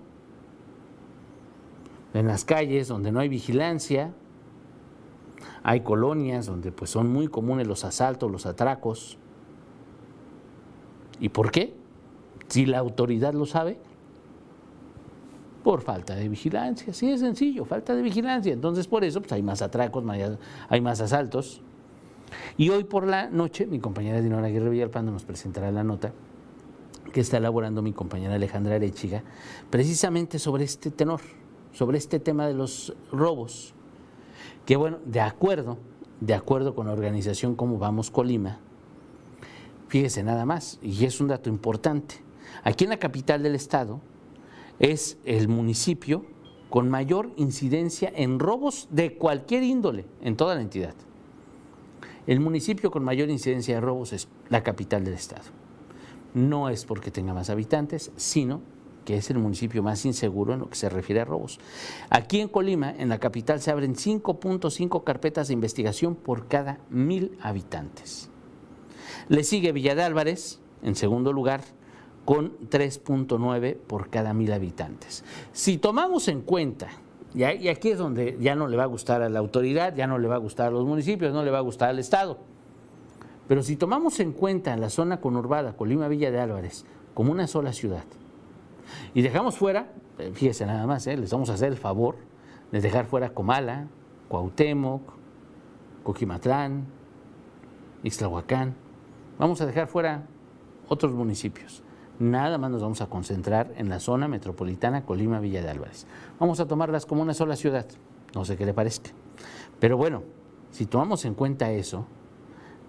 en 2.14 2.26
las 2.26 2.45
calles, 2.45 2.88
donde 2.88 3.12
no 3.12 3.21
hay 3.21 3.29
vigilancia, 3.29 4.14
hay 5.64 5.81
colonias 5.81 6.47
donde 6.47 6.73
pues 6.73 6.90
son 6.90 7.12
muy 7.12 7.28
comunes 7.28 7.66
los 7.66 7.85
asaltos, 7.85 8.31
los 8.31 8.47
atracos. 8.47 9.19
¿Y 11.21 11.28
por 11.28 11.50
qué? 11.50 11.75
Si 12.49 12.66
la 12.66 12.78
autoridad 12.78 13.33
lo 13.33 13.47
sabe, 13.47 13.78
por 15.62 15.83
falta 15.83 16.16
de 16.16 16.28
vigilancia, 16.28 16.92
sí 16.92 17.11
es 17.11 17.21
sencillo, 17.21 17.64
falta 17.64 17.95
de 17.95 18.02
vigilancia. 18.02 18.52
Entonces 18.52 18.88
por 18.88 19.04
eso 19.04 19.21
pues, 19.21 19.33
hay 19.33 19.42
más 19.42 19.62
atracos, 19.62 20.04
hay 20.69 20.81
más 20.81 21.00
asaltos. 21.00 21.62
Y 22.57 22.71
hoy 22.71 22.85
por 22.85 23.07
la 23.07 23.28
noche 23.31 23.66
mi 23.66 23.78
compañera 23.78 24.21
Dinora 24.21 24.47
Aguirre 24.47 24.71
Villalpando 24.71 25.12
nos 25.12 25.25
presentará 25.25 25.71
la 25.71 25.85
nota 25.85 26.12
que 27.12 27.21
está 27.21 27.37
elaborando 27.37 27.83
mi 27.83 27.92
compañera 27.92 28.35
Alejandra 28.35 28.75
Arechiga, 28.75 29.23
precisamente 29.71 30.38
sobre 30.38 30.64
este 30.64 30.90
tenor, 30.90 31.21
sobre 31.73 31.99
este 31.99 32.19
tema 32.19 32.47
de 32.47 32.54
los 32.54 32.95
robos, 33.12 33.75
que 34.64 34.76
bueno, 34.76 34.99
de 35.04 35.21
acuerdo, 35.21 35.78
de 36.21 36.35
acuerdo 36.35 36.75
con 36.75 36.87
la 36.87 36.92
organización 36.92 37.57
como 37.57 37.78
Vamos 37.78 38.11
Colima, 38.11 38.61
fíjese 39.88 40.23
nada 40.23 40.47
más, 40.47 40.78
y 40.83 41.04
es 41.04 41.21
un 41.21 41.28
dato 41.28 41.50
importante, 41.50 42.23
Aquí 42.64 42.85
en 42.85 42.90
la 42.90 42.99
capital 42.99 43.42
del 43.42 43.54
estado 43.54 44.00
es 44.78 45.19
el 45.25 45.49
municipio 45.49 46.25
con 46.71 46.88
mayor 46.88 47.33
incidencia 47.37 48.12
en 48.14 48.38
robos 48.38 48.88
de 48.90 49.16
cualquier 49.16 49.62
índole 49.62 50.07
en 50.23 50.37
toda 50.37 50.54
la 50.54 50.62
entidad. 50.62 50.95
El 52.26 52.40
municipio 52.40 52.90
con 52.90 53.04
mayor 53.04 53.31
incidencia 53.31 53.75
de 53.75 53.81
robos 53.81 54.12
es 54.12 54.28
la 54.49 54.62
capital 54.62 55.04
del 55.04 55.14
estado. 55.14 55.45
No 56.35 56.69
es 56.69 56.85
porque 56.85 57.11
tenga 57.11 57.35
más 57.35 57.50
habitantes, 57.50 58.11
sino 58.16 58.61
que 59.04 59.16
es 59.16 59.30
el 59.30 59.38
municipio 59.38 59.82
más 59.82 60.04
inseguro 60.04 60.54
en 60.54 60.61
lo 60.61 60.68
que 60.68 60.76
se 60.76 60.88
refiere 60.88 61.21
a 61.21 61.25
robos. 61.25 61.59
Aquí 62.11 62.40
en 62.40 62.49
Colima, 62.49 62.94
en 62.97 63.09
la 63.09 63.18
capital, 63.18 63.61
se 63.61 63.71
abren 63.71 63.94
5.5 63.94 65.04
carpetas 65.04 65.49
de 65.49 65.54
investigación 65.54 66.14
por 66.14 66.49
cada 66.49 66.78
mil 66.90 67.37
habitantes. 67.42 68.30
Le 69.28 69.44
sigue 69.44 69.73
Villa 69.73 69.94
de 69.94 70.02
Álvarez, 70.02 70.61
en 70.82 70.94
segundo 70.94 71.32
lugar, 71.32 71.62
con 72.25 72.59
3.9 72.68 73.76
por 73.76 74.11
cada 74.11 74.32
mil 74.32 74.52
habitantes. 74.52 75.25
Si 75.52 75.78
tomamos 75.78 76.28
en 76.28 76.42
cuenta, 76.42 76.88
y 77.35 77.44
aquí 77.44 77.90
es 77.90 77.99
donde 77.99 78.37
ya 78.40 78.54
no 78.54 78.68
le 78.68 78.76
va 78.76 78.85
a 78.85 78.87
gustar 78.87 79.23
a 79.23 79.28
la 79.28 79.38
autoridad, 79.38 79.94
ya 79.94 80.06
no 80.06 80.18
le 80.18 80.28
va 80.28 80.37
a 80.37 80.38
gustar 80.38 80.68
a 80.68 80.71
los 80.71 80.85
municipios, 80.85 81.32
no 81.32 81.42
le 81.42 81.50
va 81.50 81.59
a 81.59 81.62
gustar 81.62 81.88
al 81.88 81.99
Estado, 81.99 82.38
pero 83.49 83.62
si 83.62 83.76
tomamos 83.76 84.21
en 84.21 84.32
cuenta 84.32 84.76
la 84.76 84.90
zona 84.90 85.21
conurbada 85.21 85.76
Colima 85.76 86.09
Villa 86.09 86.30
de 86.30 86.40
Álvarez 86.40 86.85
como 87.14 87.32
una 87.32 87.47
sola 87.47 87.73
ciudad, 87.73 88.04
y 89.14 89.22
dejamos 89.22 89.56
fuera, 89.56 89.92
eh, 90.18 90.30
fíjese 90.34 90.66
nada 90.66 90.87
más, 90.87 91.06
eh, 91.06 91.16
les 91.16 91.30
vamos 91.30 91.50
a 91.50 91.54
hacer 91.54 91.68
el 91.68 91.78
favor 91.78 92.16
de 92.70 92.80
dejar 92.80 93.06
fuera 93.06 93.30
Comala, 93.30 93.88
Cuauhtémoc, 94.28 95.02
Coquimatlán, 96.02 96.87
Ixtlahuacán, 98.02 98.75
vamos 99.38 99.61
a 99.61 99.66
dejar 99.66 99.87
fuera 99.87 100.26
otros 100.88 101.12
municipios 101.12 101.82
nada 102.22 102.58
más 102.58 102.70
nos 102.70 102.82
vamos 102.82 103.00
a 103.00 103.06
concentrar 103.06 103.72
en 103.76 103.88
la 103.88 104.00
zona 104.00 104.28
metropolitana 104.28 105.04
Colima-Villa 105.04 105.62
de 105.62 105.70
Álvarez. 105.70 106.06
Vamos 106.38 106.61
a 106.61 106.66
tomarlas 106.66 107.06
como 107.06 107.22
una 107.22 107.34
sola 107.34 107.56
ciudad, 107.56 107.87
no 108.34 108.44
sé 108.44 108.56
qué 108.56 108.64
le 108.64 108.75
parezca. 108.75 109.11
Pero 109.80 109.96
bueno, 109.96 110.22
si 110.70 110.87
tomamos 110.87 111.25
en 111.25 111.34
cuenta 111.34 111.70
eso, 111.72 112.06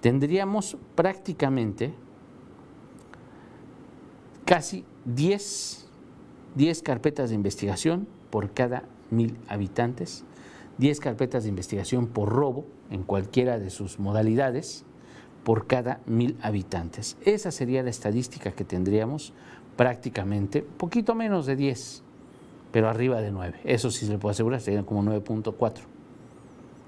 tendríamos 0.01 0.77
prácticamente 0.95 1.93
casi 4.45 4.85
10, 5.05 5.82
10 6.55 6.83
carpetas 6.83 7.29
de 7.29 7.35
investigación 7.35 8.07
por 8.29 8.51
cada 8.51 8.83
mil 9.09 9.37
habitantes, 9.47 10.23
10 10.77 10.99
carpetas 10.99 11.43
de 11.43 11.49
investigación 11.49 12.07
por 12.07 12.29
robo 12.29 12.65
en 12.89 13.03
cualquiera 13.03 13.59
de 13.59 13.69
sus 13.69 13.99
modalidades, 13.99 14.85
por 15.43 15.67
cada 15.67 15.99
mil 16.05 16.37
habitantes. 16.41 17.17
Esa 17.25 17.51
sería 17.51 17.83
la 17.83 17.89
estadística 17.89 18.51
que 18.51 18.63
tendríamos 18.63 19.33
prácticamente, 19.75 20.61
poquito 20.61 21.15
menos 21.15 21.45
de 21.45 21.55
10, 21.55 22.03
pero 22.71 22.89
arriba 22.89 23.21
de 23.21 23.31
9. 23.31 23.59
Eso 23.65 23.91
sí 23.91 24.05
se 24.05 24.11
le 24.11 24.19
puedo 24.19 24.31
asegurar, 24.31 24.61
serían 24.61 24.85
como 24.85 25.03
9.4. 25.03 25.81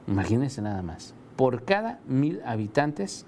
Imagínense 0.07 0.61
nada 0.61 0.81
más. 0.81 1.13
Por 1.35 1.63
cada 1.63 1.99
mil 2.07 2.41
habitantes 2.45 3.25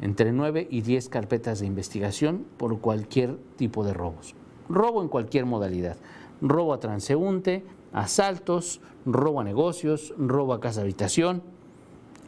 entre 0.00 0.32
9 0.32 0.68
y 0.70 0.82
10 0.82 1.08
carpetas 1.08 1.60
de 1.60 1.66
investigación 1.66 2.44
por 2.56 2.78
cualquier 2.80 3.36
tipo 3.56 3.84
de 3.84 3.94
robos. 3.94 4.34
Robo 4.68 5.02
en 5.02 5.08
cualquier 5.08 5.46
modalidad. 5.46 5.96
Robo 6.40 6.72
a 6.72 6.80
transeúnte, 6.80 7.64
asaltos, 7.92 8.80
robo 9.04 9.40
a 9.40 9.44
negocios, 9.44 10.14
robo 10.18 10.52
a 10.52 10.60
casa 10.60 10.82
habitación. 10.82 11.42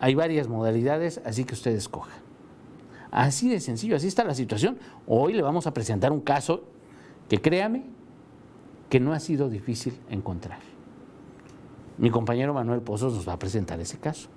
Hay 0.00 0.14
varias 0.14 0.48
modalidades, 0.48 1.20
así 1.24 1.44
que 1.44 1.54
usted 1.54 1.72
escoja. 1.72 2.12
Así 3.10 3.48
de 3.48 3.60
sencillo, 3.60 3.96
así 3.96 4.06
está 4.06 4.24
la 4.24 4.34
situación. 4.34 4.78
Hoy 5.06 5.32
le 5.32 5.42
vamos 5.42 5.66
a 5.66 5.74
presentar 5.74 6.12
un 6.12 6.20
caso 6.20 6.64
que 7.28 7.40
créame 7.40 7.84
que 8.88 9.00
no 9.00 9.12
ha 9.12 9.20
sido 9.20 9.48
difícil 9.48 9.98
encontrar. 10.08 10.58
Mi 11.98 12.10
compañero 12.10 12.54
Manuel 12.54 12.80
Pozos 12.80 13.14
nos 13.14 13.28
va 13.28 13.34
a 13.34 13.38
presentar 13.38 13.78
ese 13.80 13.98
caso. 13.98 14.28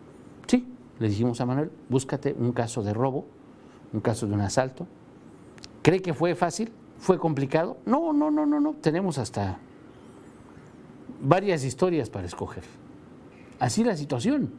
Sí, 0.47 0.67
le 0.99 1.07
dijimos 1.07 1.39
a 1.39 1.45
Manuel, 1.45 1.71
búscate 1.87 2.35
un 2.37 2.51
caso 2.51 2.83
de 2.83 2.93
robo, 2.93 3.25
un 3.93 4.01
caso 4.01 4.27
de 4.27 4.33
un 4.33 4.41
asalto. 4.41 4.85
¿Cree 5.81 6.01
que 6.01 6.13
fue 6.13 6.35
fácil? 6.35 6.71
¿Fue 7.03 7.19
complicado? 7.19 7.75
No, 7.85 8.13
no, 8.13 8.31
no, 8.31 8.45
no, 8.45 8.61
no. 8.61 8.75
Tenemos 8.75 9.17
hasta 9.17 9.59
varias 11.21 11.65
historias 11.65 12.09
para 12.09 12.27
escoger. 12.27 12.63
Así 13.59 13.83
la 13.83 13.97
situación. 13.97 14.53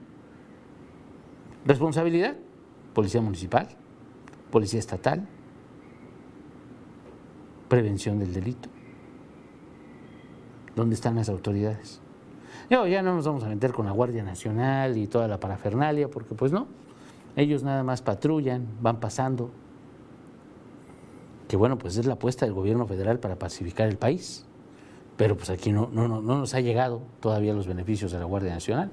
Responsabilidad, 1.64 2.36
policía 2.92 3.22
municipal, 3.22 3.66
policía 4.50 4.78
estatal, 4.78 5.26
prevención 7.68 8.18
del 8.18 8.34
delito. 8.34 8.68
¿Dónde 10.76 10.96
están 10.96 11.14
las 11.14 11.30
autoridades? 11.30 12.02
ya 12.68 13.00
no 13.00 13.14
nos 13.14 13.24
vamos 13.24 13.42
a 13.44 13.48
meter 13.48 13.72
con 13.72 13.86
la 13.86 13.92
Guardia 13.92 14.22
Nacional 14.22 14.98
y 14.98 15.06
toda 15.06 15.28
la 15.28 15.40
parafernalia, 15.40 16.10
porque 16.10 16.34
pues 16.34 16.52
no, 16.52 16.66
ellos 17.36 17.62
nada 17.62 17.82
más 17.84 18.02
patrullan, 18.02 18.66
van 18.82 19.00
pasando. 19.00 19.50
Que 21.54 21.58
bueno, 21.58 21.78
pues 21.78 21.96
es 21.98 22.04
la 22.04 22.14
apuesta 22.14 22.46
del 22.46 22.52
gobierno 22.52 22.84
federal 22.84 23.20
para 23.20 23.38
pacificar 23.38 23.86
el 23.86 23.96
país. 23.96 24.44
Pero 25.16 25.36
pues 25.36 25.50
aquí 25.50 25.70
no, 25.70 25.88
no, 25.92 26.08
no, 26.08 26.20
no 26.20 26.38
nos 26.38 26.52
ha 26.54 26.60
llegado 26.60 27.02
todavía 27.20 27.54
los 27.54 27.68
beneficios 27.68 28.10
de 28.10 28.18
la 28.18 28.24
Guardia 28.24 28.52
Nacional. 28.52 28.90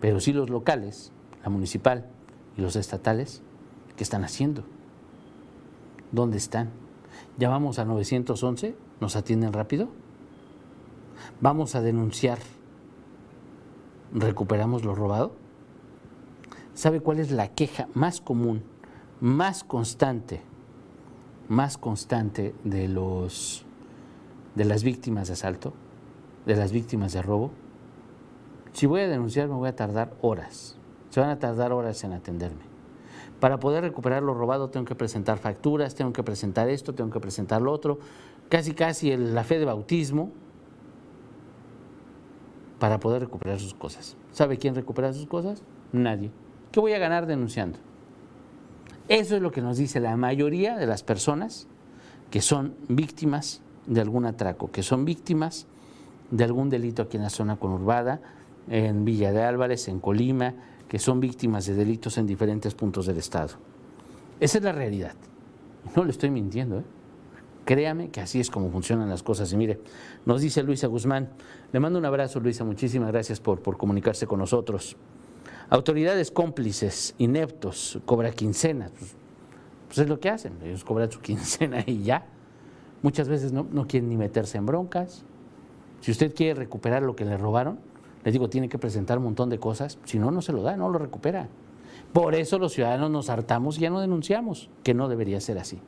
Pero 0.00 0.20
sí 0.20 0.32
los 0.32 0.48
locales, 0.48 1.10
la 1.42 1.50
municipal 1.50 2.06
y 2.56 2.60
los 2.60 2.76
estatales, 2.76 3.42
¿qué 3.96 4.04
están 4.04 4.22
haciendo? 4.22 4.62
¿Dónde 6.12 6.38
están? 6.38 6.70
¿Llamamos 7.36 7.80
a 7.80 7.84
911? 7.84 8.76
¿Nos 9.00 9.16
atienden 9.16 9.52
rápido? 9.52 9.88
¿Vamos 11.40 11.74
a 11.74 11.80
denunciar 11.80 12.38
recuperamos 14.12 14.84
lo 14.84 14.94
robado? 14.94 15.32
¿Sabe 16.74 17.00
cuál 17.00 17.18
es 17.18 17.32
la 17.32 17.48
queja 17.48 17.88
más 17.94 18.20
común, 18.20 18.62
más 19.20 19.64
constante, 19.64 20.42
más 21.48 21.78
constante 21.78 22.54
de 22.64 22.88
los 22.88 23.64
de 24.54 24.64
las 24.64 24.82
víctimas 24.82 25.28
de 25.28 25.34
asalto, 25.34 25.72
de 26.46 26.56
las 26.56 26.72
víctimas 26.72 27.12
de 27.12 27.22
robo? 27.22 27.50
Si 28.72 28.86
voy 28.86 29.02
a 29.02 29.08
denunciar 29.08 29.48
me 29.48 29.54
voy 29.54 29.68
a 29.68 29.76
tardar 29.76 30.14
horas. 30.20 30.76
Se 31.10 31.20
van 31.20 31.30
a 31.30 31.38
tardar 31.38 31.72
horas 31.72 32.02
en 32.04 32.12
atenderme. 32.12 32.68
Para 33.40 33.58
poder 33.60 33.82
recuperar 33.84 34.22
lo 34.22 34.34
robado 34.34 34.68
tengo 34.68 34.84
que 34.84 34.94
presentar 34.94 35.38
facturas, 35.38 35.94
tengo 35.94 36.12
que 36.12 36.22
presentar 36.22 36.68
esto, 36.68 36.94
tengo 36.94 37.10
que 37.10 37.20
presentar 37.20 37.62
lo 37.62 37.72
otro, 37.72 37.98
casi 38.48 38.74
casi 38.74 39.16
la 39.16 39.44
fe 39.44 39.58
de 39.58 39.64
bautismo, 39.64 40.32
para 42.78 43.00
poder 43.00 43.22
recuperar 43.22 43.58
sus 43.58 43.74
cosas. 43.74 44.16
¿Sabe 44.32 44.56
quién 44.56 44.74
recupera 44.74 45.12
sus 45.12 45.26
cosas? 45.26 45.62
Nadie. 45.92 46.30
¿Qué 46.72 46.80
voy 46.80 46.92
a 46.92 46.98
ganar 46.98 47.26
denunciando? 47.26 47.78
Eso 49.08 49.36
es 49.36 49.42
lo 49.42 49.50
que 49.50 49.62
nos 49.62 49.78
dice 49.78 50.00
la 50.00 50.16
mayoría 50.16 50.76
de 50.76 50.86
las 50.86 51.02
personas 51.02 51.66
que 52.30 52.42
son 52.42 52.74
víctimas 52.88 53.62
de 53.86 54.02
algún 54.02 54.26
atraco, 54.26 54.70
que 54.70 54.82
son 54.82 55.06
víctimas 55.06 55.66
de 56.30 56.44
algún 56.44 56.68
delito 56.68 57.02
aquí 57.02 57.16
en 57.16 57.22
la 57.22 57.30
zona 57.30 57.56
conurbada, 57.56 58.20
en 58.68 59.06
Villa 59.06 59.32
de 59.32 59.42
Álvarez, 59.42 59.88
en 59.88 59.98
Colima, 59.98 60.54
que 60.88 60.98
son 60.98 61.20
víctimas 61.20 61.64
de 61.64 61.74
delitos 61.74 62.18
en 62.18 62.26
diferentes 62.26 62.74
puntos 62.74 63.06
del 63.06 63.16
Estado. 63.16 63.54
Esa 64.40 64.58
es 64.58 64.64
la 64.64 64.72
realidad. 64.72 65.14
No 65.96 66.04
le 66.04 66.10
estoy 66.10 66.30
mintiendo, 66.30 66.80
¿eh? 66.80 66.84
Créame 67.64 68.10
que 68.10 68.20
así 68.20 68.40
es 68.40 68.50
como 68.50 68.70
funcionan 68.70 69.10
las 69.10 69.22
cosas. 69.22 69.52
Y 69.52 69.56
mire, 69.56 69.80
nos 70.24 70.40
dice 70.40 70.62
Luisa 70.62 70.86
Guzmán, 70.86 71.30
le 71.72 71.80
mando 71.80 71.98
un 71.98 72.04
abrazo 72.04 72.40
Luisa, 72.40 72.64
muchísimas 72.64 73.10
gracias 73.10 73.40
por, 73.40 73.60
por 73.60 73.76
comunicarse 73.76 74.26
con 74.26 74.38
nosotros. 74.38 74.96
Autoridades 75.70 76.30
cómplices, 76.30 77.14
ineptos, 77.18 77.98
cobra 78.06 78.30
quincena. 78.30 78.90
Pues, 78.98 79.14
pues, 79.86 79.98
es 79.98 80.08
lo 80.08 80.18
que 80.20 80.30
hacen, 80.30 80.54
ellos 80.64 80.84
cobran 80.84 81.10
su 81.10 81.20
quincena 81.22 81.82
y 81.86 82.02
ya. 82.02 82.26
Muchas 83.02 83.28
veces 83.28 83.52
no, 83.52 83.66
no 83.70 83.86
quieren 83.86 84.08
ni 84.08 84.16
meterse 84.16 84.58
en 84.58 84.66
broncas. 84.66 85.24
Si 86.00 86.10
usted 86.10 86.34
quiere 86.34 86.54
recuperar 86.54 87.02
lo 87.02 87.14
que 87.14 87.24
le 87.24 87.36
robaron, 87.36 87.78
le 88.24 88.32
digo, 88.32 88.48
tiene 88.48 88.68
que 88.68 88.78
presentar 88.78 89.18
un 89.18 89.24
montón 89.24 89.50
de 89.50 89.58
cosas, 89.58 89.98
si 90.04 90.18
no, 90.18 90.30
no 90.30 90.42
se 90.42 90.52
lo 90.52 90.62
da, 90.62 90.76
no 90.76 90.88
lo 90.88 90.98
recupera. 90.98 91.48
Por 92.12 92.34
eso 92.34 92.58
los 92.58 92.72
ciudadanos 92.72 93.10
nos 93.10 93.30
hartamos 93.30 93.78
y 93.78 93.82
ya 93.82 93.90
no 93.90 94.00
denunciamos, 94.00 94.70
que 94.82 94.94
no 94.94 95.08
debería 95.08 95.40
ser 95.40 95.58
así 95.58 95.80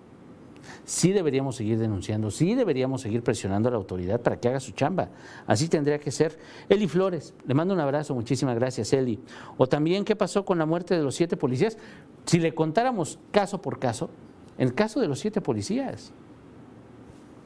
sí 0.85 1.13
deberíamos 1.13 1.57
seguir 1.57 1.79
denunciando, 1.79 2.31
sí 2.31 2.55
deberíamos 2.55 3.01
seguir 3.01 3.23
presionando 3.23 3.69
a 3.69 3.73
la 3.73 3.79
autoridad 3.79 4.21
para 4.21 4.39
que 4.39 4.49
haga 4.49 4.61
su 4.61 4.73
chamba. 4.73 5.09
Así 5.47 5.69
tendría 5.69 5.99
que 5.99 6.11
ser. 6.11 6.39
Eli 6.69 6.89
Flores, 6.89 7.35
le 7.47 7.55
mando 7.55 7.75
un 7.75 7.81
abrazo, 7.81 8.15
muchísimas 8.15 8.55
gracias, 8.57 8.93
Eli. 8.93 9.21
O 9.57 9.67
también, 9.67 10.05
¿qué 10.05 10.17
pasó 10.17 10.45
con 10.45 10.59
la 10.59 10.67
muerte 10.67 10.97
de 10.97 11.03
los 11.03 11.15
siete 11.15 11.37
policías? 11.37 11.77
Si 12.25 12.39
le 12.39 12.55
contáramos 12.55 13.19
caso 13.31 13.61
por 13.61 13.79
caso, 13.79 14.11
el 14.59 14.75
caso 14.75 15.01
de 15.01 15.09
los 15.09 15.19
siete 15.19 15.41
policías 15.41 16.13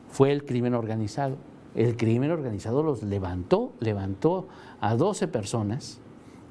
fue 0.08 0.32
el 0.32 0.44
crimen 0.44 0.74
organizado. 0.74 1.36
El 1.74 1.96
crimen 1.96 2.30
organizado 2.30 2.82
los 2.82 3.02
levantó, 3.02 3.72
levantó 3.80 4.48
a 4.80 4.94
12 4.94 5.26
personas, 5.26 6.00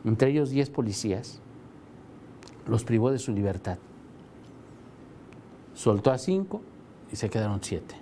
entre 0.03 0.31
ellos 0.31 0.49
10 0.49 0.69
policías, 0.69 1.39
los 2.67 2.83
privó 2.83 3.09
de 3.09 3.19
su 3.19 3.31
libertad 3.31 3.77
soltó 5.73 6.11
a 6.11 6.17
cinco 6.17 6.61
y 7.11 7.15
se 7.15 7.29
quedaron 7.29 7.59
siete. 7.63 7.95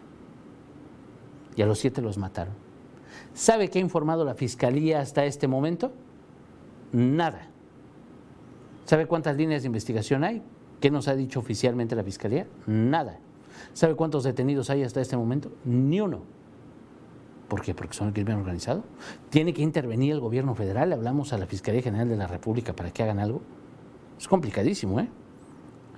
Y 1.55 1.61
a 1.61 1.65
los 1.65 1.79
siete 1.79 2.01
los 2.01 2.17
mataron. 2.17 2.53
¿Sabe 3.33 3.69
qué 3.69 3.79
ha 3.79 3.81
informado 3.81 4.25
la 4.25 4.35
Fiscalía 4.35 5.01
hasta 5.01 5.25
este 5.25 5.47
momento? 5.47 5.91
Nada. 6.91 7.47
¿Sabe 8.85 9.05
cuántas 9.05 9.37
líneas 9.37 9.63
de 9.63 9.67
investigación 9.67 10.23
hay? 10.23 10.41
¿Qué 10.79 10.91
nos 10.91 11.07
ha 11.07 11.15
dicho 11.15 11.39
oficialmente 11.39 11.95
la 11.95 12.03
Fiscalía? 12.03 12.47
Nada. 12.67 13.19
¿Sabe 13.73 13.95
cuántos 13.95 14.23
detenidos 14.23 14.69
hay 14.69 14.83
hasta 14.83 15.01
este 15.01 15.15
momento? 15.15 15.51
Ni 15.63 16.01
uno. 16.01 16.21
¿Por 17.47 17.61
qué? 17.61 17.73
Porque 17.73 17.93
son 17.93 18.07
el 18.07 18.13
crimen 18.13 18.37
organizado. 18.37 18.83
¿Tiene 19.29 19.53
que 19.53 19.61
intervenir 19.61 20.13
el 20.13 20.19
gobierno 20.19 20.55
federal? 20.55 20.93
¿Hablamos 20.93 21.33
a 21.33 21.37
la 21.37 21.45
Fiscalía 21.45 21.81
General 21.81 22.07
de 22.07 22.15
la 22.15 22.27
República 22.27 22.73
para 22.73 22.91
que 22.91 23.03
hagan 23.03 23.19
algo? 23.19 23.41
Es 24.17 24.27
complicadísimo, 24.27 24.99
¿eh? 24.99 25.09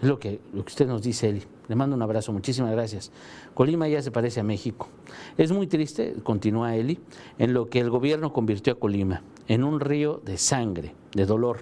Es 0.02 0.08
lo 0.08 0.20
que, 0.20 0.42
lo 0.52 0.66
que 0.66 0.70
usted 0.70 0.88
nos 0.88 1.02
dice, 1.02 1.30
Eli. 1.30 1.44
Le 1.68 1.76
mando 1.76 1.96
un 1.96 2.02
abrazo, 2.02 2.34
muchísimas 2.34 2.72
gracias. 2.72 3.12
Colima 3.54 3.88
ya 3.88 4.02
se 4.02 4.12
parece 4.12 4.42
a 4.42 4.44
México. 4.44 4.90
Es 5.38 5.52
muy 5.52 5.68
triste, 5.68 6.16
continúa 6.24 6.76
Eli, 6.76 7.00
en 7.38 7.54
lo 7.54 7.70
que 7.70 7.80
el 7.80 7.90
gobierno 7.90 8.34
convirtió 8.34 8.74
a 8.74 8.80
Colima, 8.80 9.22
en 9.48 9.64
un 9.64 9.80
río 9.80 10.22
de 10.26 10.38
sangre, 10.38 10.94
de 11.14 11.26
dolor, 11.26 11.60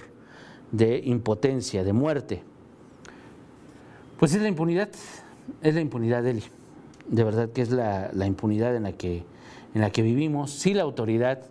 de 0.72 1.02
impotencia, 1.06 1.84
de 1.84 1.94
muerte. 1.94 2.44
Pues 4.18 4.34
es 4.34 4.42
la 4.42 4.48
impunidad, 4.48 4.90
es 5.62 5.76
la 5.76 5.82
impunidad, 5.82 6.26
Eli. 6.26 6.44
De 7.08 7.24
verdad 7.24 7.50
que 7.50 7.62
es 7.62 7.70
la, 7.72 8.12
impunidad 8.26 8.76
en 8.76 8.84
la, 8.84 8.94
que, 8.94 9.24
en 9.76 9.82
la 9.82 9.92
que 9.92 10.02
vivimos. 10.02 10.52
Sí, 10.52 10.74
la 10.74 10.84
autoridad, 10.84 11.44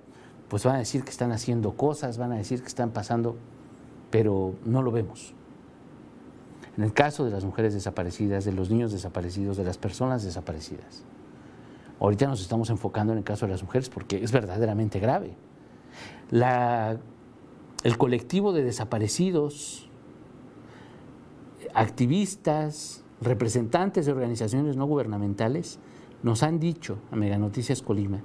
pues 0.48 0.64
van 0.64 0.76
a 0.76 0.78
decir 0.78 1.04
que 1.04 1.10
están 1.10 1.30
haciendo 1.30 1.72
cosas, 1.72 2.18
van 2.18 2.32
a 2.32 2.36
decir 2.36 2.62
que 2.62 2.68
están 2.68 2.90
pasando, 2.90 3.36
pero 4.10 4.54
no 4.64 4.82
lo 4.82 4.90
vemos 4.90 5.34
en 6.80 6.84
el 6.84 6.94
caso 6.94 7.26
de 7.26 7.30
las 7.30 7.44
mujeres 7.44 7.74
desaparecidas, 7.74 8.46
de 8.46 8.52
los 8.52 8.70
niños 8.70 8.90
desaparecidos, 8.90 9.58
de 9.58 9.64
las 9.64 9.76
personas 9.76 10.24
desaparecidas. 10.24 11.04
Ahorita 12.00 12.26
nos 12.26 12.40
estamos 12.40 12.70
enfocando 12.70 13.12
en 13.12 13.18
el 13.18 13.24
caso 13.24 13.44
de 13.44 13.52
las 13.52 13.62
mujeres 13.62 13.90
porque 13.90 14.24
es 14.24 14.32
verdaderamente 14.32 14.98
grave. 14.98 15.36
el 16.30 17.98
colectivo 17.98 18.54
de 18.54 18.64
desaparecidos, 18.64 19.90
activistas, 21.74 23.04
representantes 23.20 24.06
de 24.06 24.12
organizaciones 24.12 24.78
no 24.78 24.86
gubernamentales 24.86 25.80
nos 26.22 26.42
han 26.42 26.60
dicho 26.60 26.96
a 27.10 27.16
Mega 27.16 27.36
Noticias 27.36 27.82
Colima 27.82 28.22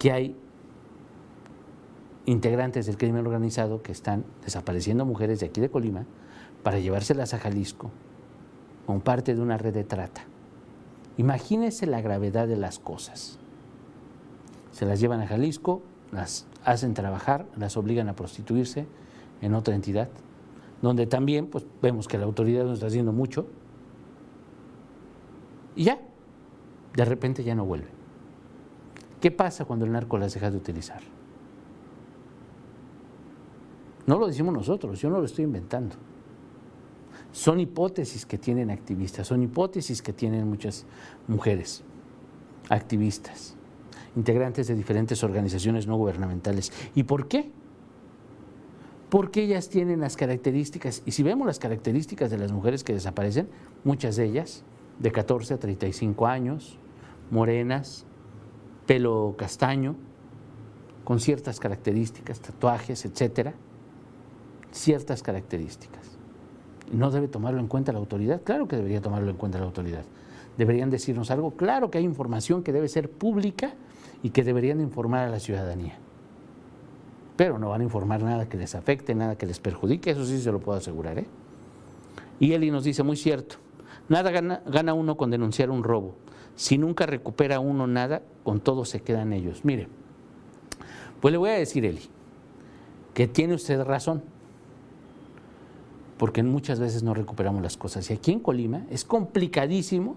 que 0.00 0.10
hay 0.10 0.36
integrantes 2.24 2.86
del 2.86 2.98
crimen 2.98 3.24
organizado 3.24 3.80
que 3.80 3.92
están 3.92 4.24
desapareciendo 4.44 5.04
mujeres 5.04 5.38
de 5.38 5.46
aquí 5.46 5.60
de 5.60 5.70
Colima 5.70 6.04
para 6.66 6.80
llevárselas 6.80 7.32
a 7.32 7.38
Jalisco 7.38 7.92
como 8.86 8.98
parte 8.98 9.36
de 9.36 9.40
una 9.40 9.56
red 9.56 9.72
de 9.72 9.84
trata. 9.84 10.24
Imagínese 11.16 11.86
la 11.86 12.00
gravedad 12.00 12.48
de 12.48 12.56
las 12.56 12.80
cosas. 12.80 13.38
Se 14.72 14.84
las 14.84 14.98
llevan 14.98 15.20
a 15.20 15.28
Jalisco, 15.28 15.80
las 16.10 16.48
hacen 16.64 16.92
trabajar, 16.92 17.46
las 17.56 17.76
obligan 17.76 18.08
a 18.08 18.16
prostituirse 18.16 18.88
en 19.42 19.54
otra 19.54 19.76
entidad, 19.76 20.08
donde 20.82 21.06
también 21.06 21.46
pues, 21.46 21.64
vemos 21.80 22.08
que 22.08 22.18
la 22.18 22.24
autoridad 22.24 22.64
no 22.64 22.72
está 22.72 22.88
haciendo 22.88 23.12
mucho. 23.12 23.46
Y 25.76 25.84
ya, 25.84 26.00
de 26.96 27.04
repente 27.04 27.44
ya 27.44 27.54
no 27.54 27.64
vuelve. 27.64 27.90
¿Qué 29.20 29.30
pasa 29.30 29.66
cuando 29.66 29.84
el 29.84 29.92
narco 29.92 30.18
las 30.18 30.34
deja 30.34 30.50
de 30.50 30.56
utilizar? 30.56 31.02
No 34.04 34.18
lo 34.18 34.26
decimos 34.26 34.52
nosotros, 34.52 35.00
yo 35.00 35.08
no 35.10 35.20
lo 35.20 35.26
estoy 35.26 35.44
inventando. 35.44 35.94
Son 37.36 37.60
hipótesis 37.60 38.24
que 38.24 38.38
tienen 38.38 38.70
activistas, 38.70 39.26
son 39.26 39.42
hipótesis 39.42 40.00
que 40.00 40.14
tienen 40.14 40.48
muchas 40.48 40.86
mujeres 41.28 41.84
activistas, 42.70 43.56
integrantes 44.16 44.68
de 44.68 44.74
diferentes 44.74 45.22
organizaciones 45.22 45.86
no 45.86 45.98
gubernamentales. 45.98 46.72
¿Y 46.94 47.02
por 47.02 47.28
qué? 47.28 47.50
Porque 49.10 49.42
ellas 49.42 49.68
tienen 49.68 50.00
las 50.00 50.16
características, 50.16 51.02
y 51.04 51.10
si 51.10 51.22
vemos 51.22 51.46
las 51.46 51.58
características 51.58 52.30
de 52.30 52.38
las 52.38 52.52
mujeres 52.52 52.82
que 52.82 52.94
desaparecen, 52.94 53.50
muchas 53.84 54.16
de 54.16 54.24
ellas 54.24 54.64
de 54.98 55.12
14 55.12 55.52
a 55.52 55.58
35 55.58 56.26
años, 56.26 56.78
morenas, 57.30 58.06
pelo 58.86 59.34
castaño, 59.36 59.94
con 61.04 61.20
ciertas 61.20 61.60
características, 61.60 62.40
tatuajes, 62.40 63.04
etcétera, 63.04 63.52
ciertas 64.70 65.22
características. 65.22 66.15
¿No 66.92 67.10
debe 67.10 67.28
tomarlo 67.28 67.60
en 67.60 67.66
cuenta 67.66 67.92
la 67.92 67.98
autoridad? 67.98 68.42
Claro 68.42 68.68
que 68.68 68.76
debería 68.76 69.00
tomarlo 69.00 69.30
en 69.30 69.36
cuenta 69.36 69.58
la 69.58 69.64
autoridad. 69.64 70.04
Deberían 70.56 70.90
decirnos 70.90 71.30
algo. 71.30 71.52
Claro 71.52 71.90
que 71.90 71.98
hay 71.98 72.04
información 72.04 72.62
que 72.62 72.72
debe 72.72 72.88
ser 72.88 73.10
pública 73.10 73.74
y 74.22 74.30
que 74.30 74.44
deberían 74.44 74.80
informar 74.80 75.26
a 75.26 75.30
la 75.30 75.40
ciudadanía. 75.40 75.98
Pero 77.36 77.58
no 77.58 77.68
van 77.70 77.82
a 77.82 77.84
informar 77.84 78.22
nada 78.22 78.48
que 78.48 78.56
les 78.56 78.74
afecte, 78.74 79.14
nada 79.14 79.36
que 79.36 79.46
les 79.46 79.58
perjudique, 79.58 80.10
eso 80.10 80.24
sí 80.24 80.40
se 80.40 80.50
lo 80.50 80.60
puedo 80.60 80.78
asegurar. 80.78 81.18
¿eh? 81.18 81.26
Y 82.40 82.52
Eli 82.52 82.70
nos 82.70 82.84
dice, 82.84 83.02
muy 83.02 83.16
cierto, 83.16 83.56
nada 84.08 84.30
gana, 84.30 84.62
gana 84.66 84.94
uno 84.94 85.16
con 85.16 85.30
denunciar 85.30 85.70
un 85.70 85.84
robo. 85.84 86.14
Si 86.54 86.78
nunca 86.78 87.04
recupera 87.04 87.60
uno 87.60 87.86
nada, 87.86 88.22
con 88.42 88.60
todo 88.60 88.86
se 88.86 89.00
quedan 89.00 89.34
ellos. 89.34 89.64
Mire, 89.64 89.88
pues 91.20 91.32
le 91.32 91.38
voy 91.38 91.50
a 91.50 91.54
decir, 91.54 91.84
Eli, 91.84 92.02
que 93.12 93.26
tiene 93.28 93.54
usted 93.54 93.82
razón 93.82 94.22
porque 96.18 96.42
muchas 96.42 96.80
veces 96.80 97.02
no 97.02 97.14
recuperamos 97.14 97.62
las 97.62 97.76
cosas. 97.76 98.08
Y 98.10 98.14
aquí 98.14 98.32
en 98.32 98.40
Colima 98.40 98.84
es 98.90 99.04
complicadísimo 99.04 100.16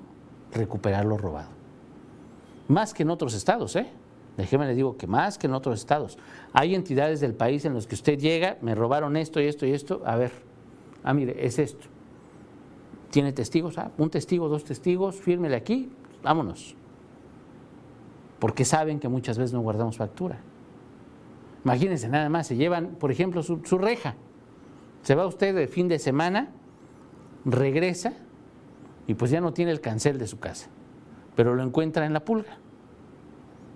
recuperar 0.53 1.05
lo 1.05 1.17
robado. 1.17 1.49
Más 2.67 2.93
que 2.93 3.03
en 3.03 3.09
otros 3.09 3.33
estados, 3.33 3.75
¿eh? 3.75 3.87
Déjeme 4.37 4.65
le 4.67 4.75
digo 4.75 4.95
que 4.95 5.07
más 5.07 5.37
que 5.37 5.47
en 5.47 5.53
otros 5.53 5.79
estados. 5.79 6.17
Hay 6.53 6.73
entidades 6.73 7.19
del 7.19 7.33
país 7.33 7.65
en 7.65 7.73
los 7.73 7.87
que 7.87 7.95
usted 7.95 8.17
llega, 8.17 8.57
me 8.61 8.73
robaron 8.73 9.17
esto 9.17 9.41
y 9.41 9.47
esto 9.47 9.65
y 9.65 9.71
esto. 9.71 10.01
A 10.05 10.15
ver, 10.15 10.31
ah, 11.03 11.13
mire, 11.13 11.45
es 11.45 11.59
esto. 11.59 11.87
¿Tiene 13.11 13.33
testigos? 13.33 13.77
Ah, 13.77 13.91
un 13.97 14.09
testigo, 14.09 14.47
dos 14.47 14.63
testigos, 14.63 15.19
fírmele 15.19 15.57
aquí, 15.57 15.91
vámonos. 16.23 16.75
Porque 18.39 18.63
saben 18.63 18.99
que 18.99 19.09
muchas 19.09 19.37
veces 19.37 19.51
no 19.51 19.59
guardamos 19.59 19.97
factura. 19.97 20.39
Imagínense 21.65 22.07
nada 22.07 22.29
más, 22.29 22.47
se 22.47 22.55
llevan, 22.55 22.95
por 22.99 23.11
ejemplo, 23.11 23.43
su, 23.43 23.59
su 23.65 23.77
reja. 23.77 24.15
Se 25.03 25.15
va 25.15 25.25
usted 25.25 25.55
de 25.55 25.67
fin 25.67 25.87
de 25.87 25.99
semana, 25.99 26.49
regresa 27.45 28.13
y 29.07 29.15
pues 29.15 29.31
ya 29.31 29.41
no 29.41 29.53
tiene 29.53 29.71
el 29.71 29.81
cancel 29.81 30.17
de 30.17 30.27
su 30.27 30.39
casa, 30.39 30.69
pero 31.35 31.55
lo 31.55 31.63
encuentra 31.63 32.05
en 32.05 32.13
la 32.13 32.23
pulga. 32.23 32.57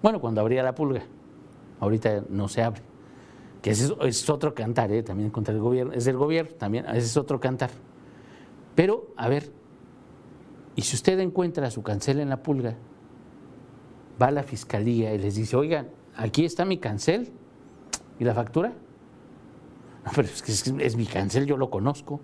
Bueno, 0.02 0.20
cuando 0.20 0.42
abría 0.42 0.64
la 0.64 0.76
pulga, 0.76 1.04
ahorita 1.80 2.26
no 2.30 2.48
se 2.48 2.62
abre. 2.62 2.82
Que 3.62 3.72
ese 3.72 3.94
es, 4.02 4.30
otro 4.30 4.54
cantar, 4.54 4.92
¿eh? 4.92 5.04
también 5.04 5.30
contra 5.30 5.54
el 5.54 5.62
gobierno, 5.62 5.94
es 5.94 6.06
del 6.06 6.18
gobierno, 6.18 6.52
también, 6.56 6.86
ese 6.88 7.00
es 7.00 7.18
otro 7.18 7.40
cantar. 7.40 7.70
Pero, 8.76 9.14
a 9.16 9.30
ver, 9.30 9.52
y 10.76 10.82
si 10.82 10.96
usted 10.96 11.20
encuentra 11.20 11.72
su 11.72 11.82
cancel 11.84 12.20
en 12.20 12.30
la 12.30 12.44
pulga, 12.44 12.76
va 14.22 14.28
a 14.28 14.32
la 14.32 14.44
fiscalía 14.44 15.14
y 15.14 15.18
les 15.18 15.36
dice, 15.36 15.56
oigan, 15.56 15.88
aquí 16.16 16.46
está 16.46 16.66
mi 16.66 16.78
cancel 16.78 17.32
y 18.20 18.24
la 18.24 18.34
factura, 18.34 18.74
pero 20.16 20.28
es 20.28 20.42
que 20.42 20.52
es, 20.52 20.96
mi 20.96 21.06
cancel, 21.06 21.46
yo 21.46 21.58
lo 21.58 21.70
conozco. 21.70 22.20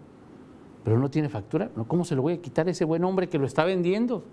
Pero 0.83 0.97
no 0.97 1.09
tiene 1.09 1.29
factura. 1.29 1.69
¿Cómo 1.87 2.05
se 2.05 2.15
lo 2.15 2.21
voy 2.21 2.33
a 2.33 2.41
quitar 2.41 2.67
a 2.67 2.71
ese 2.71 2.85
buen 2.85 3.03
hombre 3.03 3.29
que 3.29 3.37
lo 3.37 3.45
está 3.45 3.63
vendiendo? 3.63 4.23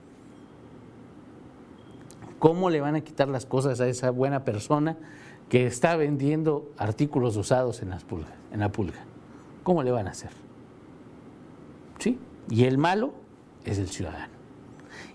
¿Cómo 2.39 2.71
le 2.71 2.81
van 2.81 2.97
a 2.97 3.01
quitar 3.01 3.29
las 3.29 3.47
cosas 3.47 3.81
a 3.81 3.89
esa 3.89 4.11
buena 4.11 4.45
persona 4.45 4.97
que 5.49 5.67
está 5.67 5.97
vendiendo 5.97 6.71
artículos 6.77 7.37
usados 7.37 7.83
en, 7.83 7.91
las 7.91 8.05
pulgas, 8.05 8.33
en 8.53 8.61
la 8.61 8.71
pulga? 8.71 9.05
¿Cómo 9.65 9.83
le 9.83 9.91
van 9.91 10.07
a 10.07 10.11
hacer? 10.11 10.31
¿Sí? 11.99 12.19
Y 12.49 12.65
el 12.65 12.79
malo 12.79 13.13
es 13.65 13.79
el 13.79 13.89
ciudadano. 13.89 14.33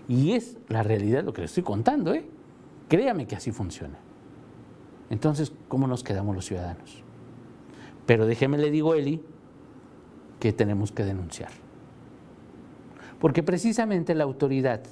Y 0.08 0.32
es 0.32 0.58
la 0.68 0.82
realidad 0.82 1.24
lo 1.24 1.32
que 1.32 1.40
le 1.42 1.46
estoy 1.46 1.62
contando, 1.62 2.12
¿eh? 2.12 2.28
Créame 2.88 3.26
que 3.26 3.36
así 3.36 3.52
funciona. 3.52 3.98
Entonces, 5.08 5.52
¿cómo 5.68 5.86
nos 5.86 6.02
quedamos 6.04 6.34
los 6.34 6.44
ciudadanos? 6.44 7.02
Pero 8.06 8.26
déjeme 8.26 8.58
le 8.58 8.70
digo, 8.70 8.94
Eli, 8.94 9.22
que 10.40 10.52
tenemos 10.52 10.92
que 10.92 11.04
denunciar. 11.04 11.50
Porque 13.20 13.42
precisamente 13.42 14.14
la 14.14 14.24
autoridad, 14.24 14.82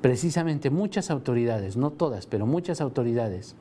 precisamente 0.00 0.70
muchas 0.70 1.10
autoridades, 1.10 1.76
no 1.76 1.90
todas, 1.90 2.26
pero 2.26 2.46
muchas 2.46 2.80
autoridades, 2.80 3.56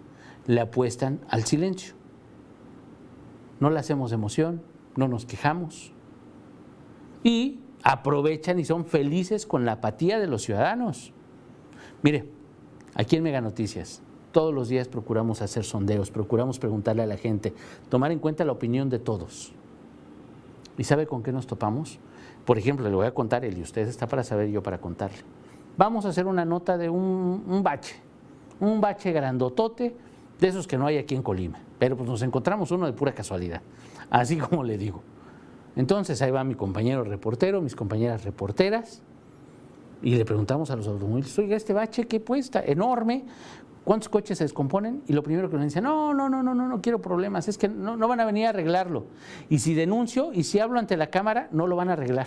le 0.47 0.61
apuestan 0.61 1.19
al 1.27 1.43
silencio. 1.43 1.95
No 3.59 3.69
le 3.69 3.79
hacemos 3.79 4.11
emoción, 4.11 4.61
no 4.95 5.07
nos 5.07 5.25
quejamos. 5.25 5.91
Y 7.23 7.59
aprovechan 7.83 8.59
y 8.59 8.65
son 8.65 8.85
felices 8.85 9.45
con 9.45 9.65
la 9.65 9.73
apatía 9.73 10.19
de 10.19 10.27
los 10.27 10.43
ciudadanos. 10.43 11.11
Mire, 12.01 12.29
aquí 12.93 13.17
en 13.17 13.23
Mega 13.23 13.41
Noticias 13.41 14.01
todos 14.35 14.53
los 14.53 14.67
días 14.67 14.89
procuramos 14.89 15.41
hacer 15.41 15.63
sondeos, 15.63 16.11
procuramos 16.11 16.59
preguntarle 16.59 17.01
a 17.01 17.05
la 17.05 17.15
gente, 17.15 17.53
tomar 17.87 18.11
en 18.11 18.19
cuenta 18.19 18.43
la 18.43 18.51
opinión 18.51 18.89
de 18.89 18.99
todos. 18.99 19.53
¿Y 20.77 20.83
sabe 20.83 21.07
con 21.07 21.23
qué 21.23 21.31
nos 21.31 21.47
topamos? 21.47 21.99
Por 22.43 22.57
ejemplo, 22.57 22.89
le 22.89 22.93
voy 22.93 23.07
a 23.07 23.13
contar, 23.13 23.45
él 23.45 23.57
y 23.57 23.61
usted 23.61 23.87
está 23.87 24.07
para 24.07 24.25
saber, 24.25 24.49
yo 24.49 24.61
para 24.61 24.77
contarle. 24.77 25.19
Vamos 25.77 26.05
a 26.05 26.09
hacer 26.09 26.27
una 26.27 26.43
nota 26.43 26.77
de 26.77 26.89
un, 26.89 27.61
bache, 27.63 27.95
un 28.59 28.81
bache 28.81 29.13
grandotote, 29.13 29.95
de 30.37 30.47
esos 30.49 30.67
que 30.67 30.77
no 30.77 30.85
hay 30.85 30.97
aquí 30.97 31.15
en 31.15 31.23
Colima, 31.23 31.57
pero 31.79 31.95
pues 31.95 32.09
nos 32.09 32.21
encontramos 32.21 32.71
uno 32.71 32.87
de 32.87 32.91
pura 32.91 33.13
casualidad, 33.13 33.61
así 34.09 34.35
como 34.49 34.65
le 34.65 34.77
digo. 34.77 35.01
Entonces 35.77 36.21
ahí 36.21 36.31
va 36.31 36.43
mi 36.43 36.55
compañero 36.55 37.05
reportero, 37.05 37.61
mis 37.61 37.73
compañeras 37.73 38.25
reporteras, 38.25 39.01
y 40.01 40.15
le 40.15 40.25
preguntamos 40.25 40.69
a 40.69 40.75
los 40.75 40.87
automóviles, 40.87 41.37
oiga, 41.39 41.55
este 41.55 41.73
bache, 41.73 42.05
¿qué 42.05 42.19
puesta? 42.19 42.61
Enorme, 42.63 43.25
¿Cuántos 43.85 44.09
coches 44.09 44.39
se 44.39 44.43
descomponen? 44.43 45.03
Y 45.07 45.13
lo 45.13 45.21
primero 45.21 45.47
que 45.47 45.57
nos 45.57 45.65
dicen, 45.65 45.83
no, 45.83 46.11
no, 46.13 46.27
no, 46.27 46.41
no, 46.41 46.55
no, 46.55 46.67
no 46.67 46.81
quiero 46.81 46.99
problemas, 47.01 47.47
es 47.47 47.59
que 47.59 47.69
no, 47.69 47.95
no 47.95 48.07
van 48.07 48.19
a 48.19 48.25
venir 48.25 48.47
a 48.47 48.49
arreglarlo. 48.49 49.05
Y 49.47 49.59
si 49.59 49.75
denuncio 49.75 50.33
y 50.33 50.43
si 50.43 50.59
hablo 50.59 50.79
ante 50.79 50.97
la 50.97 51.11
Cámara, 51.11 51.47
no 51.51 51.67
lo 51.67 51.75
van 51.75 51.89
a 51.89 51.93
arreglar. 51.93 52.25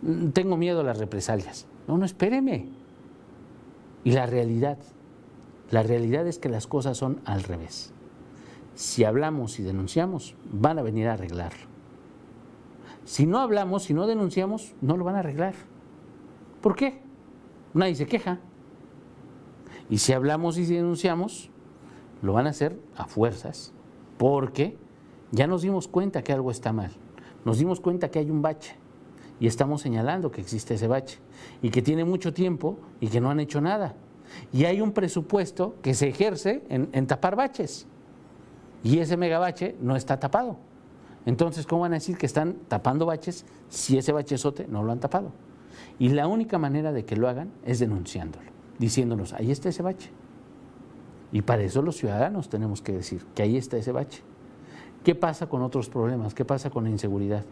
Mm, 0.00 0.30
tengo 0.30 0.56
miedo 0.56 0.80
a 0.80 0.82
las 0.82 0.98
represalias. 0.98 1.66
No, 1.86 1.98
no, 1.98 2.06
espéreme. 2.06 2.70
Y 4.02 4.12
la 4.12 4.24
realidad, 4.24 4.78
la 5.70 5.82
realidad 5.82 6.26
es 6.26 6.38
que 6.38 6.48
las 6.48 6.66
cosas 6.66 6.96
son 6.96 7.20
al 7.26 7.42
revés. 7.42 7.92
Si 8.74 9.04
hablamos 9.04 9.60
y 9.60 9.62
denunciamos, 9.62 10.36
van 10.50 10.78
a 10.78 10.82
venir 10.82 11.06
a 11.08 11.12
arreglarlo. 11.12 11.66
Si 13.04 13.26
no 13.26 13.40
hablamos, 13.40 13.84
si 13.84 13.92
no 13.92 14.06
denunciamos, 14.06 14.74
no 14.80 14.96
lo 14.96 15.04
van 15.04 15.16
a 15.16 15.18
arreglar. 15.18 15.54
¿Por 16.62 16.74
qué? 16.76 17.02
Nadie 17.74 17.94
se 17.94 18.06
queja. 18.06 18.40
Y 19.90 19.98
si 19.98 20.12
hablamos 20.12 20.56
y 20.58 20.64
denunciamos, 20.64 21.50
lo 22.22 22.32
van 22.32 22.46
a 22.46 22.50
hacer 22.50 22.78
a 22.96 23.06
fuerzas, 23.06 23.72
porque 24.16 24.76
ya 25.30 25.46
nos 25.46 25.62
dimos 25.62 25.88
cuenta 25.88 26.22
que 26.22 26.32
algo 26.32 26.50
está 26.50 26.72
mal, 26.72 26.90
nos 27.44 27.58
dimos 27.58 27.80
cuenta 27.80 28.10
que 28.10 28.18
hay 28.18 28.30
un 28.30 28.40
bache 28.40 28.76
y 29.40 29.46
estamos 29.46 29.82
señalando 29.82 30.30
que 30.30 30.40
existe 30.40 30.74
ese 30.74 30.86
bache 30.86 31.18
y 31.60 31.70
que 31.70 31.82
tiene 31.82 32.04
mucho 32.04 32.32
tiempo 32.32 32.78
y 33.00 33.08
que 33.08 33.20
no 33.20 33.30
han 33.30 33.40
hecho 33.40 33.60
nada. 33.60 33.94
Y 34.52 34.64
hay 34.64 34.80
un 34.80 34.92
presupuesto 34.92 35.74
que 35.82 35.92
se 35.92 36.08
ejerce 36.08 36.62
en, 36.68 37.06
tapar 37.06 37.36
baches 37.36 37.86
y 38.82 38.98
ese 38.98 39.16
megabache 39.16 39.76
no 39.80 39.96
está 39.96 40.18
tapado. 40.18 40.56
Entonces, 41.26 41.66
¿cómo 41.66 41.82
van 41.82 41.92
a 41.92 41.96
decir 41.96 42.16
que 42.16 42.26
están 42.26 42.56
tapando 42.68 43.06
baches 43.06 43.44
si 43.68 43.98
ese 43.98 44.12
bachezote 44.12 44.66
no 44.68 44.82
lo 44.82 44.92
han 44.92 45.00
tapado? 45.00 45.32
Y 45.98 46.10
la 46.10 46.26
única 46.26 46.58
manera 46.58 46.92
de 46.92 47.04
que 47.04 47.16
lo 47.16 47.28
hagan 47.28 47.50
es 47.64 47.80
denunciándolo 47.80 48.53
diciéndonos, 48.78 49.32
ahí 49.32 49.50
está 49.50 49.68
ese 49.68 49.82
bache. 49.82 50.10
Y 51.32 51.42
para 51.42 51.62
eso 51.62 51.82
los 51.82 51.96
ciudadanos 51.96 52.48
tenemos 52.48 52.80
que 52.80 52.92
decir 52.92 53.24
que 53.34 53.42
ahí 53.42 53.56
está 53.56 53.76
ese 53.76 53.92
bache. 53.92 54.22
¿Qué 55.02 55.14
pasa 55.14 55.48
con 55.48 55.62
otros 55.62 55.88
problemas? 55.88 56.34
¿Qué 56.34 56.44
pasa 56.44 56.70
con 56.70 56.84
la 56.84 56.90
inseguridad? 56.90 57.44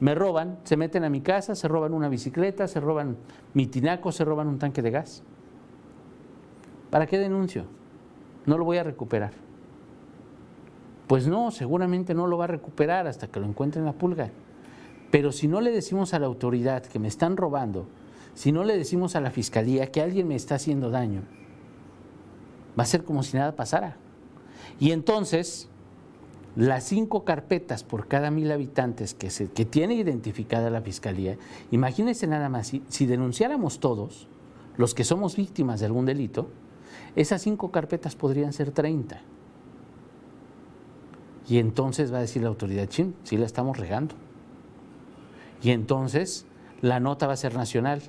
Me 0.00 0.14
roban, 0.14 0.58
se 0.64 0.76
meten 0.76 1.04
a 1.04 1.10
mi 1.10 1.20
casa, 1.20 1.54
se 1.54 1.66
roban 1.66 1.92
una 1.92 2.08
bicicleta, 2.08 2.68
se 2.68 2.80
roban 2.80 3.16
mi 3.54 3.66
tinaco, 3.66 4.12
se 4.12 4.24
roban 4.24 4.46
un 4.46 4.58
tanque 4.58 4.82
de 4.82 4.90
gas. 4.90 5.22
¿Para 6.90 7.06
qué 7.06 7.18
denuncio? 7.18 7.64
No 8.46 8.56
lo 8.56 8.64
voy 8.64 8.78
a 8.78 8.84
recuperar. 8.84 9.32
Pues 11.08 11.26
no, 11.26 11.50
seguramente 11.50 12.14
no 12.14 12.26
lo 12.26 12.38
va 12.38 12.44
a 12.44 12.48
recuperar 12.48 13.06
hasta 13.06 13.26
que 13.26 13.40
lo 13.40 13.46
encuentren 13.46 13.84
la 13.84 13.92
pulga. 13.92 14.30
Pero 15.10 15.32
si 15.32 15.48
no 15.48 15.60
le 15.60 15.70
decimos 15.70 16.14
a 16.14 16.18
la 16.18 16.26
autoridad 16.26 16.82
que 16.82 16.98
me 16.98 17.08
están 17.08 17.36
robando, 17.36 17.88
si 18.34 18.52
no 18.52 18.64
le 18.64 18.76
decimos 18.76 19.16
a 19.16 19.20
la 19.20 19.30
fiscalía 19.30 19.90
que 19.90 20.00
alguien 20.00 20.28
me 20.28 20.36
está 20.36 20.56
haciendo 20.56 20.90
daño, 20.90 21.22
va 22.78 22.84
a 22.84 22.86
ser 22.86 23.04
como 23.04 23.22
si 23.22 23.36
nada 23.36 23.56
pasara. 23.56 23.96
Y 24.78 24.92
entonces, 24.92 25.68
las 26.56 26.84
cinco 26.84 27.24
carpetas 27.24 27.84
por 27.84 28.08
cada 28.08 28.30
mil 28.30 28.50
habitantes 28.52 29.14
que, 29.14 29.30
se, 29.30 29.50
que 29.50 29.64
tiene 29.64 29.94
identificada 29.94 30.70
la 30.70 30.80
fiscalía, 30.80 31.36
imagínense 31.70 32.26
nada 32.26 32.48
más, 32.48 32.68
si, 32.68 32.82
si 32.88 33.06
denunciáramos 33.06 33.80
todos, 33.80 34.28
los 34.76 34.94
que 34.94 35.04
somos 35.04 35.36
víctimas 35.36 35.80
de 35.80 35.86
algún 35.86 36.06
delito, 36.06 36.48
esas 37.16 37.42
cinco 37.42 37.70
carpetas 37.70 38.14
podrían 38.14 38.52
ser 38.52 38.70
30. 38.70 39.20
Y 41.48 41.58
entonces 41.58 42.12
va 42.12 42.18
a 42.18 42.22
decir 42.22 42.42
la 42.42 42.48
autoridad, 42.48 42.86
chin, 42.88 43.14
sí 43.24 43.36
la 43.36 43.46
estamos 43.46 43.78
regando. 43.78 44.14
Y 45.62 45.70
entonces 45.70 46.46
la 46.82 47.00
nota 47.00 47.26
va 47.26 47.32
a 47.32 47.36
ser 47.36 47.54
nacional. 47.54 48.02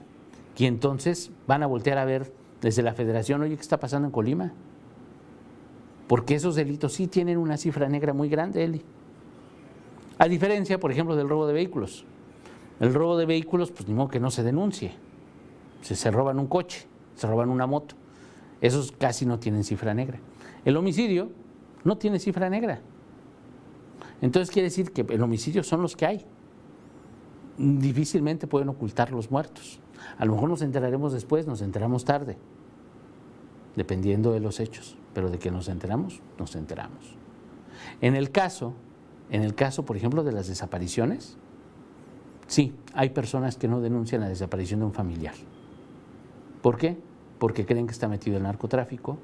Y 0.60 0.66
entonces 0.66 1.32
van 1.48 1.64
a 1.64 1.68
voltear 1.68 1.98
a 1.98 2.06
ver 2.06 2.34
desde 2.62 2.84
la 2.84 2.94
federación, 2.94 3.42
oye, 3.42 3.56
¿qué 3.56 3.62
está 3.62 3.80
pasando 3.80 4.08
en 4.08 4.12
Colima? 4.12 4.52
Porque 6.06 6.36
esos 6.36 6.56
delitos 6.56 6.92
sí 6.92 7.08
tienen 7.08 7.38
una 7.38 7.56
cifra 7.56 7.88
negra 7.88 8.12
muy 8.12 8.28
grande, 8.28 8.66
Eli. 8.66 8.82
A 10.18 10.28
diferencia, 10.28 10.78
por 10.78 10.92
ejemplo, 10.92 11.16
del 11.16 11.30
robo 11.30 11.48
de 11.48 11.54
vehículos. 11.54 12.04
El 12.82 12.94
robo 12.94 13.16
de 13.16 13.26
vehículos, 13.26 13.72
pues 13.72 13.88
ni 13.88 13.94
modo 13.94 14.10
que 14.10 14.20
no 14.20 14.32
se 14.32 14.44
denuncie. 14.44 14.92
Se, 15.82 15.96
se 15.96 16.12
roban 16.12 16.40
un 16.40 16.48
coche, 16.48 16.88
se 17.16 17.26
roban 17.26 17.50
una 17.50 17.66
moto. 17.66 17.96
Esos 18.60 18.92
casi 18.92 19.26
no 19.26 19.40
tienen 19.40 19.64
cifra 19.64 19.94
negra. 19.94 20.20
El 20.66 20.76
homicidio 20.76 21.30
no 21.86 21.98
tiene 21.98 22.20
cifra 22.20 22.50
negra. 22.50 22.82
Entonces 24.22 24.52
quiere 24.52 24.68
decir 24.68 24.92
que 24.92 25.06
el 25.08 25.24
homicidio 25.24 25.64
son 25.64 25.82
los 25.82 25.96
que 25.96 26.06
hay. 26.06 26.26
Difícilmente 27.58 28.46
pueden 28.46 28.68
ocultar 28.68 29.14
los 29.14 29.32
muertos. 29.32 29.80
A 30.18 30.26
lo 30.26 30.34
mejor 30.34 30.50
nos 30.50 30.62
enteraremos 30.62 31.14
después, 31.14 31.48
nos 31.48 31.62
enteramos 31.62 32.06
tarde, 32.06 32.38
dependiendo 33.76 34.32
de 34.32 34.40
los 34.40 34.60
hechos, 34.60 34.98
pero 35.14 35.30
de 35.30 35.40
que 35.40 35.52
nos 35.52 35.68
enteramos, 35.68 36.22
nos 36.38 36.56
enteramos. 36.56 37.16
En 38.02 38.16
el 38.16 38.32
caso, 38.32 38.74
en 39.30 39.44
el 39.44 39.56
caso, 39.56 39.86
por 39.86 39.98
ejemplo, 39.98 40.24
de 40.24 40.32
las 40.32 40.48
desapariciones, 40.48 41.38
sí, 42.48 42.74
hay 42.94 43.10
personas 43.12 43.58
que 43.58 43.68
no 43.68 43.82
denuncian 43.82 44.22
la 44.22 44.30
desaparición 44.30 44.82
de 44.82 44.88
un 44.88 44.94
familiar. 44.94 45.36
¿Por 46.62 46.78
qué? 46.78 46.98
Porque 47.38 47.66
creen 47.66 47.88
que 47.88 47.94
está 47.94 48.08
metido 48.08 48.38
el 48.38 48.44
narcotráfico, 48.44 49.18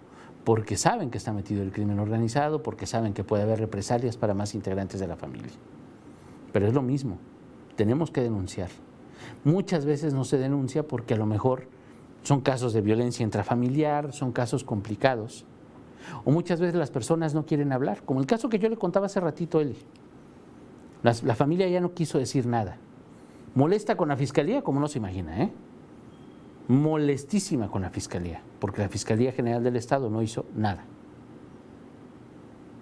porque 0.45 0.77
saben 0.77 1.09
que 1.09 1.17
está 1.17 1.33
metido 1.33 1.63
el 1.63 1.71
crimen 1.71 1.99
organizado, 1.99 2.61
porque 2.61 2.85
saben 2.85 3.13
que 3.13 3.23
puede 3.23 3.43
haber 3.43 3.59
represalias 3.59 4.15
para 4.15 4.33
más 4.33 4.53
integrantes 4.53 4.99
de 4.99 5.07
la 5.07 5.15
familia. 5.15 5.51
Pero 6.53 6.67
es 6.67 6.73
lo 6.73 6.83
mismo, 6.83 7.17
tenemos 7.75 8.11
que 8.11 8.21
denunciar. 8.21 8.69
Muchas 9.43 9.85
veces 9.85 10.13
no 10.13 10.23
se 10.23 10.37
denuncia 10.37 10.87
porque 10.87 11.13
a 11.13 11.17
lo 11.17 11.25
mejor 11.25 11.67
son 12.23 12.41
casos 12.41 12.73
de 12.73 12.81
violencia 12.81 13.23
intrafamiliar, 13.23 14.13
son 14.13 14.31
casos 14.31 14.63
complicados. 14.63 15.45
O 16.23 16.31
muchas 16.31 16.59
veces 16.59 16.75
las 16.75 16.91
personas 16.91 17.33
no 17.33 17.45
quieren 17.45 17.71
hablar, 17.71 18.03
como 18.03 18.19
el 18.19 18.25
caso 18.27 18.49
que 18.49 18.59
yo 18.59 18.69
le 18.69 18.77
contaba 18.77 19.07
hace 19.07 19.19
ratito, 19.19 19.59
Eli. 19.59 19.77
La, 21.03 21.35
familia 21.35 21.67
ya 21.67 21.81
no 21.81 21.93
quiso 21.93 22.17
decir 22.17 22.47
nada. 22.47 22.77
Molesta 23.53 23.95
con 23.95 24.09
la 24.09 24.17
fiscalía, 24.17 24.63
como 24.63 24.79
no 24.79 24.87
se 24.87 24.97
imagina, 24.97 25.43
¿eh? 25.43 25.51
molestísima 26.67 27.69
con 27.69 27.81
la 27.81 27.89
Fiscalía, 27.89 28.41
porque 28.59 28.81
la 28.81 28.89
Fiscalía 28.89 29.31
General 29.31 29.63
del 29.63 29.75
Estado 29.75 30.09
no 30.09 30.21
hizo 30.21 30.45
nada. 30.55 30.85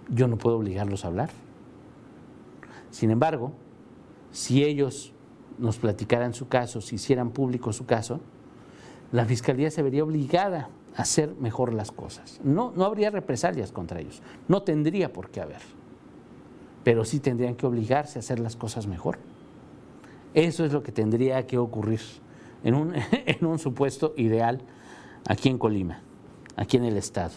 Yo 0.10 0.28
no 0.28 0.38
puedo 0.38 0.58
obligarlos 0.58 1.04
a 1.04 1.08
hablar. 1.08 1.30
Sin 2.92 3.12
embargo, 3.12 3.52
si 4.32 4.64
ellos 4.64 5.13
nos 5.58 5.78
platicaran 5.78 6.34
su 6.34 6.48
caso, 6.48 6.82
si 6.82 6.96
hicieran 6.96 7.32
público 7.32 7.74
su 7.74 7.86
caso, 7.86 8.20
la 9.12 9.26
Fiscalía 9.26 9.70
se 9.72 9.84
vería 9.84 10.04
obligada 10.04 10.70
a 10.96 11.02
hacer 11.04 11.36
mejor 11.40 11.74
las 11.74 11.92
cosas. 11.92 12.40
No, 12.44 12.72
no 12.76 12.86
habría 12.86 13.10
represalias 13.10 13.72
contra 13.72 14.00
ellos, 14.00 14.22
no 14.48 14.64
tendría 14.64 15.14
por 15.14 15.30
qué 15.30 15.42
haber, 15.42 15.62
pero 16.84 17.06
sí 17.06 17.20
tendrían 17.20 17.56
que 17.56 17.66
obligarse 17.66 18.20
a 18.20 18.22
hacer 18.22 18.40
las 18.40 18.56
cosas 18.56 18.88
mejor. 18.88 19.18
Eso 20.34 20.66
es 20.66 20.74
lo 20.74 20.82
que 20.82 20.92
tendría 20.92 21.46
que 21.46 21.58
ocurrir 21.58 22.02
en 22.64 22.74
un, 22.76 22.94
en 23.12 23.46
un 23.46 23.60
supuesto 23.60 24.14
ideal 24.18 24.62
aquí 25.28 25.50
en 25.50 25.58
Colima, 25.58 26.02
aquí 26.56 26.78
en 26.78 26.86
el 26.86 26.98
Estado. 26.98 27.34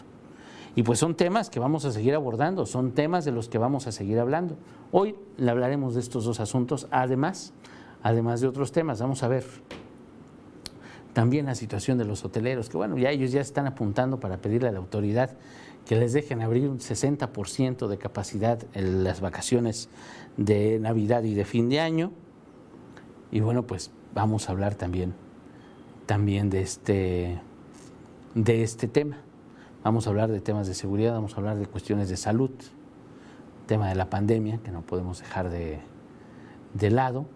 Y 0.75 0.83
pues 0.83 0.99
son 0.99 1.15
temas 1.15 1.49
que 1.49 1.59
vamos 1.59 1.87
a 1.87 1.93
seguir 1.93 2.15
abordando, 2.15 2.67
son 2.67 2.93
temas 2.93 3.25
de 3.25 3.33
los 3.33 3.49
que 3.49 3.57
vamos 3.57 3.87
a 3.87 3.93
seguir 3.93 4.19
hablando. 4.19 4.57
Hoy 4.93 5.17
le 5.39 5.51
hablaremos 5.51 5.95
de 5.95 6.01
estos 6.01 6.27
dos 6.27 6.39
asuntos, 6.39 6.87
además, 6.91 7.55
además 8.03 8.41
de 8.41 8.49
otros 8.49 8.73
temas. 8.73 9.01
Vamos 9.01 9.23
a 9.23 9.29
ver 9.29 9.45
también 11.13 11.47
la 11.47 11.55
situación 11.55 11.97
de 11.97 12.05
los 12.05 12.25
hoteleros, 12.25 12.69
que 12.69 12.77
bueno, 12.77 12.99
ya 12.99 13.11
ellos 13.11 13.33
ya 13.33 13.41
están 13.41 13.67
apuntando 13.67 14.21
para 14.21 14.37
pedirle 14.37 14.69
a 14.69 14.73
la 14.73 14.79
autoridad 14.79 15.31
que 15.87 15.97
les 15.97 16.13
dejen 16.13 16.43
abrir 16.43 16.69
un 16.69 16.79
60% 16.79 17.87
de 17.87 17.97
capacidad 17.97 18.59
en 18.75 19.05
las 19.05 19.21
vacaciones 19.21 19.89
de 20.37 20.79
Navidad 20.81 21.23
y 21.23 21.35
de 21.35 21.45
fin 21.45 21.69
de 21.69 21.81
año. 21.81 22.13
Y 23.31 23.41
bueno, 23.41 23.67
pues 23.67 23.93
vamos 24.13 24.49
a 24.49 24.53
hablar 24.53 24.75
también, 24.75 25.15
también 26.07 26.51
de, 26.51 26.61
este, 26.61 27.41
de 28.35 28.63
este 28.63 28.89
tema. 28.89 29.19
Vamos 29.85 30.07
a 30.07 30.11
hablar 30.11 30.31
de 30.31 30.41
temas 30.41 30.67
de 30.67 30.75
seguridad, 30.75 31.13
vamos 31.13 31.35
a 31.35 31.37
hablar 31.37 31.57
de 31.57 31.67
cuestiones 31.67 32.09
de 32.09 32.17
salud, 32.17 32.51
tema 33.67 33.89
de 33.89 33.95
la 33.95 34.11
pandemia 34.11 34.59
que 34.59 34.73
no 34.73 34.83
podemos 34.83 35.21
dejar 35.21 35.49
de, 35.49 35.79
de 36.75 36.91
lado. 36.91 37.27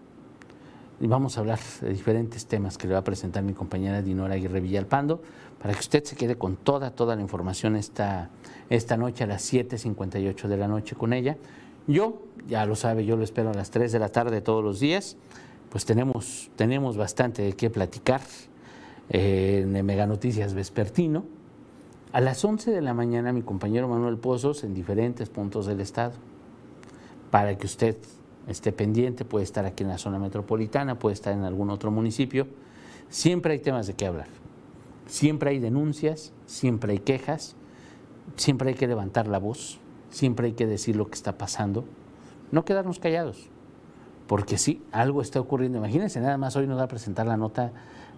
Y 1.01 1.07
vamos 1.07 1.35
a 1.35 1.41
hablar 1.41 1.59
de 1.81 1.89
diferentes 1.89 2.45
temas 2.45 2.77
que 2.77 2.87
le 2.87 2.93
va 2.93 2.99
a 2.99 3.03
presentar 3.03 3.43
mi 3.43 3.53
compañera 3.53 4.01
Dinora 4.01 4.35
Aguirre 4.35 4.61
Villalpando 4.61 5.21
para 5.59 5.73
que 5.73 5.79
usted 5.79 6.03
se 6.03 6.15
quede 6.15 6.37
con 6.37 6.55
toda, 6.55 6.91
toda 6.91 7.15
la 7.15 7.21
información 7.21 7.75
esta, 7.75 8.29
esta 8.69 8.95
noche 8.95 9.23
a 9.23 9.27
las 9.27 9.51
7.58 9.51 10.47
de 10.47 10.57
la 10.57 10.67
noche 10.67 10.95
con 10.95 11.11
ella. 11.11 11.37
Yo, 11.87 12.21
ya 12.47 12.65
lo 12.65 12.75
sabe, 12.75 13.03
yo 13.03 13.17
lo 13.17 13.23
espero 13.23 13.49
a 13.49 13.53
las 13.53 13.71
3 13.71 13.91
de 13.91 13.99
la 13.99 14.09
tarde 14.09 14.41
todos 14.41 14.63
los 14.63 14.79
días 14.79 15.17
pues 15.71 15.85
tenemos, 15.85 16.51
tenemos 16.57 16.97
bastante 16.97 17.41
de 17.41 17.53
qué 17.53 17.69
platicar 17.69 18.19
eh, 19.09 19.61
en 19.63 19.85
Mega 19.85 20.05
Noticias 20.05 20.53
Vespertino. 20.53 21.23
A 22.11 22.19
las 22.19 22.43
11 22.43 22.71
de 22.71 22.81
la 22.81 22.93
mañana 22.93 23.31
mi 23.31 23.41
compañero 23.41 23.87
Manuel 23.87 24.17
Pozos 24.17 24.65
en 24.65 24.73
diferentes 24.73 25.29
puntos 25.29 25.65
del 25.65 25.79
estado, 25.79 26.11
para 27.31 27.57
que 27.57 27.65
usted 27.65 27.95
esté 28.47 28.71
pendiente, 28.71 29.25
puede 29.25 29.43
estar 29.43 29.65
aquí 29.65 29.83
en 29.83 29.89
la 29.89 29.97
zona 29.97 30.19
metropolitana, 30.19 30.99
puede 30.99 31.13
estar 31.13 31.33
en 31.33 31.43
algún 31.43 31.69
otro 31.69 31.91
municipio. 31.91 32.47
Siempre 33.09 33.53
hay 33.53 33.59
temas 33.59 33.87
de 33.87 33.93
qué 33.93 34.05
hablar, 34.05 34.27
siempre 35.05 35.51
hay 35.51 35.59
denuncias, 35.59 36.33
siempre 36.45 36.93
hay 36.93 36.99
quejas, 36.99 37.55
siempre 38.35 38.69
hay 38.69 38.75
que 38.75 38.87
levantar 38.87 39.27
la 39.27 39.39
voz, 39.39 39.79
siempre 40.09 40.47
hay 40.47 40.53
que 40.53 40.65
decir 40.65 40.95
lo 40.95 41.07
que 41.07 41.15
está 41.15 41.37
pasando, 41.37 41.83
no 42.51 42.65
quedarnos 42.65 42.99
callados 42.99 43.49
porque 44.31 44.57
sí, 44.57 44.81
algo 44.93 45.21
está 45.21 45.41
ocurriendo. 45.41 45.77
Imagínense, 45.79 46.21
nada 46.21 46.37
más 46.37 46.55
hoy 46.55 46.65
nos 46.65 46.79
va 46.79 46.83
a 46.83 46.87
presentar 46.87 47.27
la 47.27 47.35
nota, 47.35 47.73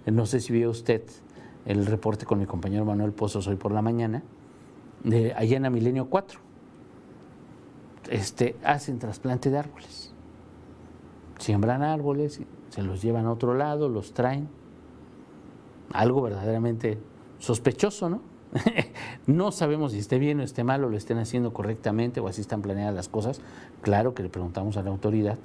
no 0.05 0.27
sé 0.27 0.41
si 0.41 0.53
vio 0.53 0.69
usted 0.69 1.01
el 1.65 1.87
reporte 1.87 2.23
con 2.27 2.37
mi 2.37 2.45
compañero 2.45 2.85
Manuel 2.85 3.13
Pozos 3.13 3.47
hoy 3.47 3.55
por 3.55 3.71
la 3.71 3.81
mañana, 3.81 4.21
de 5.03 5.33
allá 5.33 5.59
Milenio 5.71 6.11
4. 6.11 6.39
Este, 8.11 8.55
hacen 8.63 8.99
trasplante 8.99 9.49
de 9.49 9.57
árboles. 9.57 10.02
Siembran 11.39 11.81
árboles, 11.81 12.41
se 12.69 12.83
los 12.83 13.01
llevan 13.01 13.25
a 13.25 13.31
otro 13.31 13.53
lado, 13.53 13.89
los 13.89 14.13
traen. 14.13 14.47
Algo 15.91 16.21
verdaderamente 16.21 16.99
sospechoso, 17.39 18.09
¿no? 18.09 18.21
no 19.27 19.51
sabemos 19.51 19.93
si 19.93 19.99
esté 19.99 20.19
bien 20.19 20.39
o 20.39 20.43
esté 20.43 20.63
mal 20.63 20.83
o 20.83 20.89
lo 20.89 20.97
estén 20.97 21.17
haciendo 21.17 21.53
correctamente 21.53 22.19
o 22.19 22.27
así 22.27 22.41
están 22.41 22.61
planeadas 22.61 22.95
las 22.95 23.09
cosas. 23.09 23.41
Claro 23.81 24.13
que 24.13 24.23
le 24.23 24.29
preguntamos 24.29 24.77
a 24.77 24.83
la 24.83 24.89
autoridad 24.89 25.37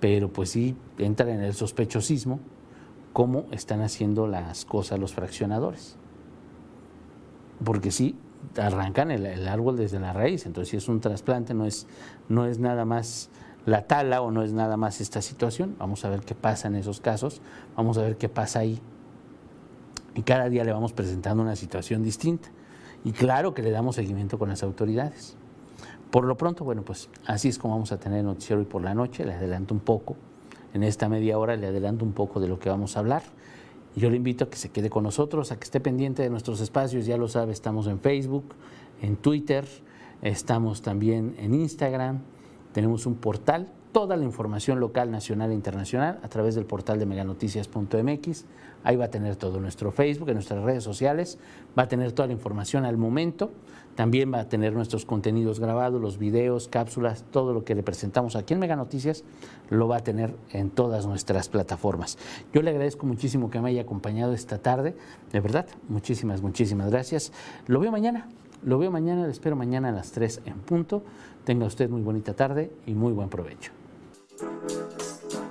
pero 0.00 0.32
pues 0.32 0.50
sí 0.50 0.76
entra 0.98 1.32
en 1.32 1.40
el 1.40 1.54
sospechosismo 1.54 2.40
cómo 3.12 3.46
están 3.50 3.80
haciendo 3.80 4.26
las 4.26 4.64
cosas 4.64 4.98
los 4.98 5.14
fraccionadores. 5.14 5.96
Porque 7.64 7.90
sí, 7.90 8.18
arrancan 8.58 9.10
el, 9.10 9.48
árbol 9.48 9.76
desde 9.76 9.98
la 9.98 10.12
raíz, 10.12 10.44
entonces 10.44 10.70
si 10.70 10.76
es 10.76 10.88
un 10.88 11.00
trasplante 11.00 11.54
no 11.54 11.64
es, 11.64 11.86
no 12.28 12.46
es 12.46 12.58
nada 12.58 12.84
más 12.84 13.30
la 13.66 13.86
tala 13.86 14.22
o 14.22 14.30
no 14.30 14.42
es 14.42 14.52
nada 14.52 14.76
más 14.76 15.00
esta 15.00 15.20
situación, 15.20 15.76
vamos 15.78 16.04
a 16.04 16.08
ver 16.08 16.20
qué 16.20 16.34
pasa 16.34 16.68
en 16.68 16.76
esos 16.76 17.00
casos, 17.00 17.42
vamos 17.76 17.98
a 17.98 18.02
ver 18.02 18.16
qué 18.16 18.28
pasa 18.28 18.60
ahí. 18.60 18.80
Y 20.14 20.22
cada 20.22 20.48
día 20.48 20.64
le 20.64 20.72
vamos 20.72 20.92
presentando 20.92 21.42
una 21.42 21.56
situación 21.56 22.02
distinta. 22.02 22.48
Y 23.04 23.12
claro 23.12 23.52
que 23.52 23.62
le 23.62 23.70
damos 23.70 23.96
seguimiento 23.96 24.38
con 24.38 24.48
las 24.48 24.62
autoridades. 24.62 25.36
Por 26.10 26.24
lo 26.24 26.36
pronto, 26.36 26.64
bueno, 26.64 26.82
pues 26.82 27.10
así 27.26 27.48
es 27.48 27.58
como 27.58 27.74
vamos 27.74 27.92
a 27.92 27.98
tener 27.98 28.20
el 28.20 28.24
noticiero 28.24 28.60
hoy 28.60 28.66
por 28.66 28.82
la 28.82 28.94
noche. 28.94 29.26
Le 29.26 29.34
adelanto 29.34 29.74
un 29.74 29.80
poco. 29.80 30.16
En 30.72 30.82
esta 30.82 31.08
media 31.08 31.36
hora 31.36 31.56
le 31.56 31.66
adelanto 31.66 32.04
un 32.04 32.12
poco 32.12 32.40
de 32.40 32.48
lo 32.48 32.58
que 32.58 32.70
vamos 32.70 32.96
a 32.96 33.00
hablar. 33.00 33.22
Yo 33.94 34.08
le 34.08 34.16
invito 34.16 34.44
a 34.44 34.50
que 34.50 34.56
se 34.56 34.70
quede 34.70 34.88
con 34.88 35.04
nosotros, 35.04 35.52
a 35.52 35.58
que 35.58 35.64
esté 35.64 35.80
pendiente 35.80 36.22
de 36.22 36.30
nuestros 36.30 36.60
espacios. 36.60 37.04
Ya 37.04 37.18
lo 37.18 37.28
sabe, 37.28 37.52
estamos 37.52 37.86
en 37.86 38.00
Facebook, 38.00 38.54
en 39.02 39.16
Twitter, 39.16 39.66
Estamos 40.22 40.82
también 40.82 41.34
en 41.38 41.54
Instagram. 41.54 42.22
Tenemos 42.76 43.06
un 43.06 43.14
portal, 43.14 43.68
toda 43.90 44.18
la 44.18 44.24
información 44.24 44.80
local, 44.80 45.10
nacional 45.10 45.50
e 45.50 45.54
internacional 45.54 46.20
a 46.22 46.28
través 46.28 46.54
del 46.56 46.66
portal 46.66 46.98
de 46.98 47.06
meganoticias.mx. 47.06 48.44
Ahí 48.84 48.96
va 48.96 49.06
a 49.06 49.10
tener 49.10 49.36
todo 49.36 49.60
nuestro 49.60 49.92
Facebook, 49.92 50.30
nuestras 50.34 50.62
redes 50.62 50.84
sociales, 50.84 51.38
va 51.76 51.84
a 51.84 51.88
tener 51.88 52.12
toda 52.12 52.26
la 52.26 52.34
información 52.34 52.84
al 52.84 52.98
momento. 52.98 53.50
También 53.94 54.30
va 54.30 54.40
a 54.40 54.48
tener 54.50 54.74
nuestros 54.74 55.06
contenidos 55.06 55.58
grabados, 55.58 56.02
los 56.02 56.18
videos, 56.18 56.68
cápsulas, 56.68 57.24
todo 57.30 57.54
lo 57.54 57.64
que 57.64 57.74
le 57.74 57.82
presentamos 57.82 58.36
aquí 58.36 58.52
en 58.52 58.60
Mega 58.60 58.76
Noticias 58.76 59.24
lo 59.70 59.88
va 59.88 59.96
a 59.96 60.00
tener 60.00 60.36
en 60.50 60.68
todas 60.68 61.06
nuestras 61.06 61.48
plataformas. 61.48 62.18
Yo 62.52 62.60
le 62.60 62.72
agradezco 62.72 63.06
muchísimo 63.06 63.48
que 63.48 63.58
me 63.58 63.70
haya 63.70 63.80
acompañado 63.80 64.34
esta 64.34 64.58
tarde, 64.58 64.94
de 65.32 65.40
verdad, 65.40 65.66
muchísimas, 65.88 66.42
muchísimas 66.42 66.90
gracias. 66.90 67.32
Lo 67.68 67.80
veo 67.80 67.90
mañana, 67.90 68.28
lo 68.62 68.78
veo 68.78 68.90
mañana, 68.90 69.24
le 69.24 69.30
espero 69.30 69.56
mañana 69.56 69.88
a 69.90 69.92
las 69.92 70.12
3 70.12 70.42
en 70.44 70.58
punto. 70.60 71.02
Tenga 71.44 71.66
usted 71.66 71.88
muy 71.88 72.02
bonita 72.02 72.34
tarde 72.34 72.70
y 72.86 72.94
muy 72.94 73.12
buen 73.12 73.28
provecho. 73.28 73.72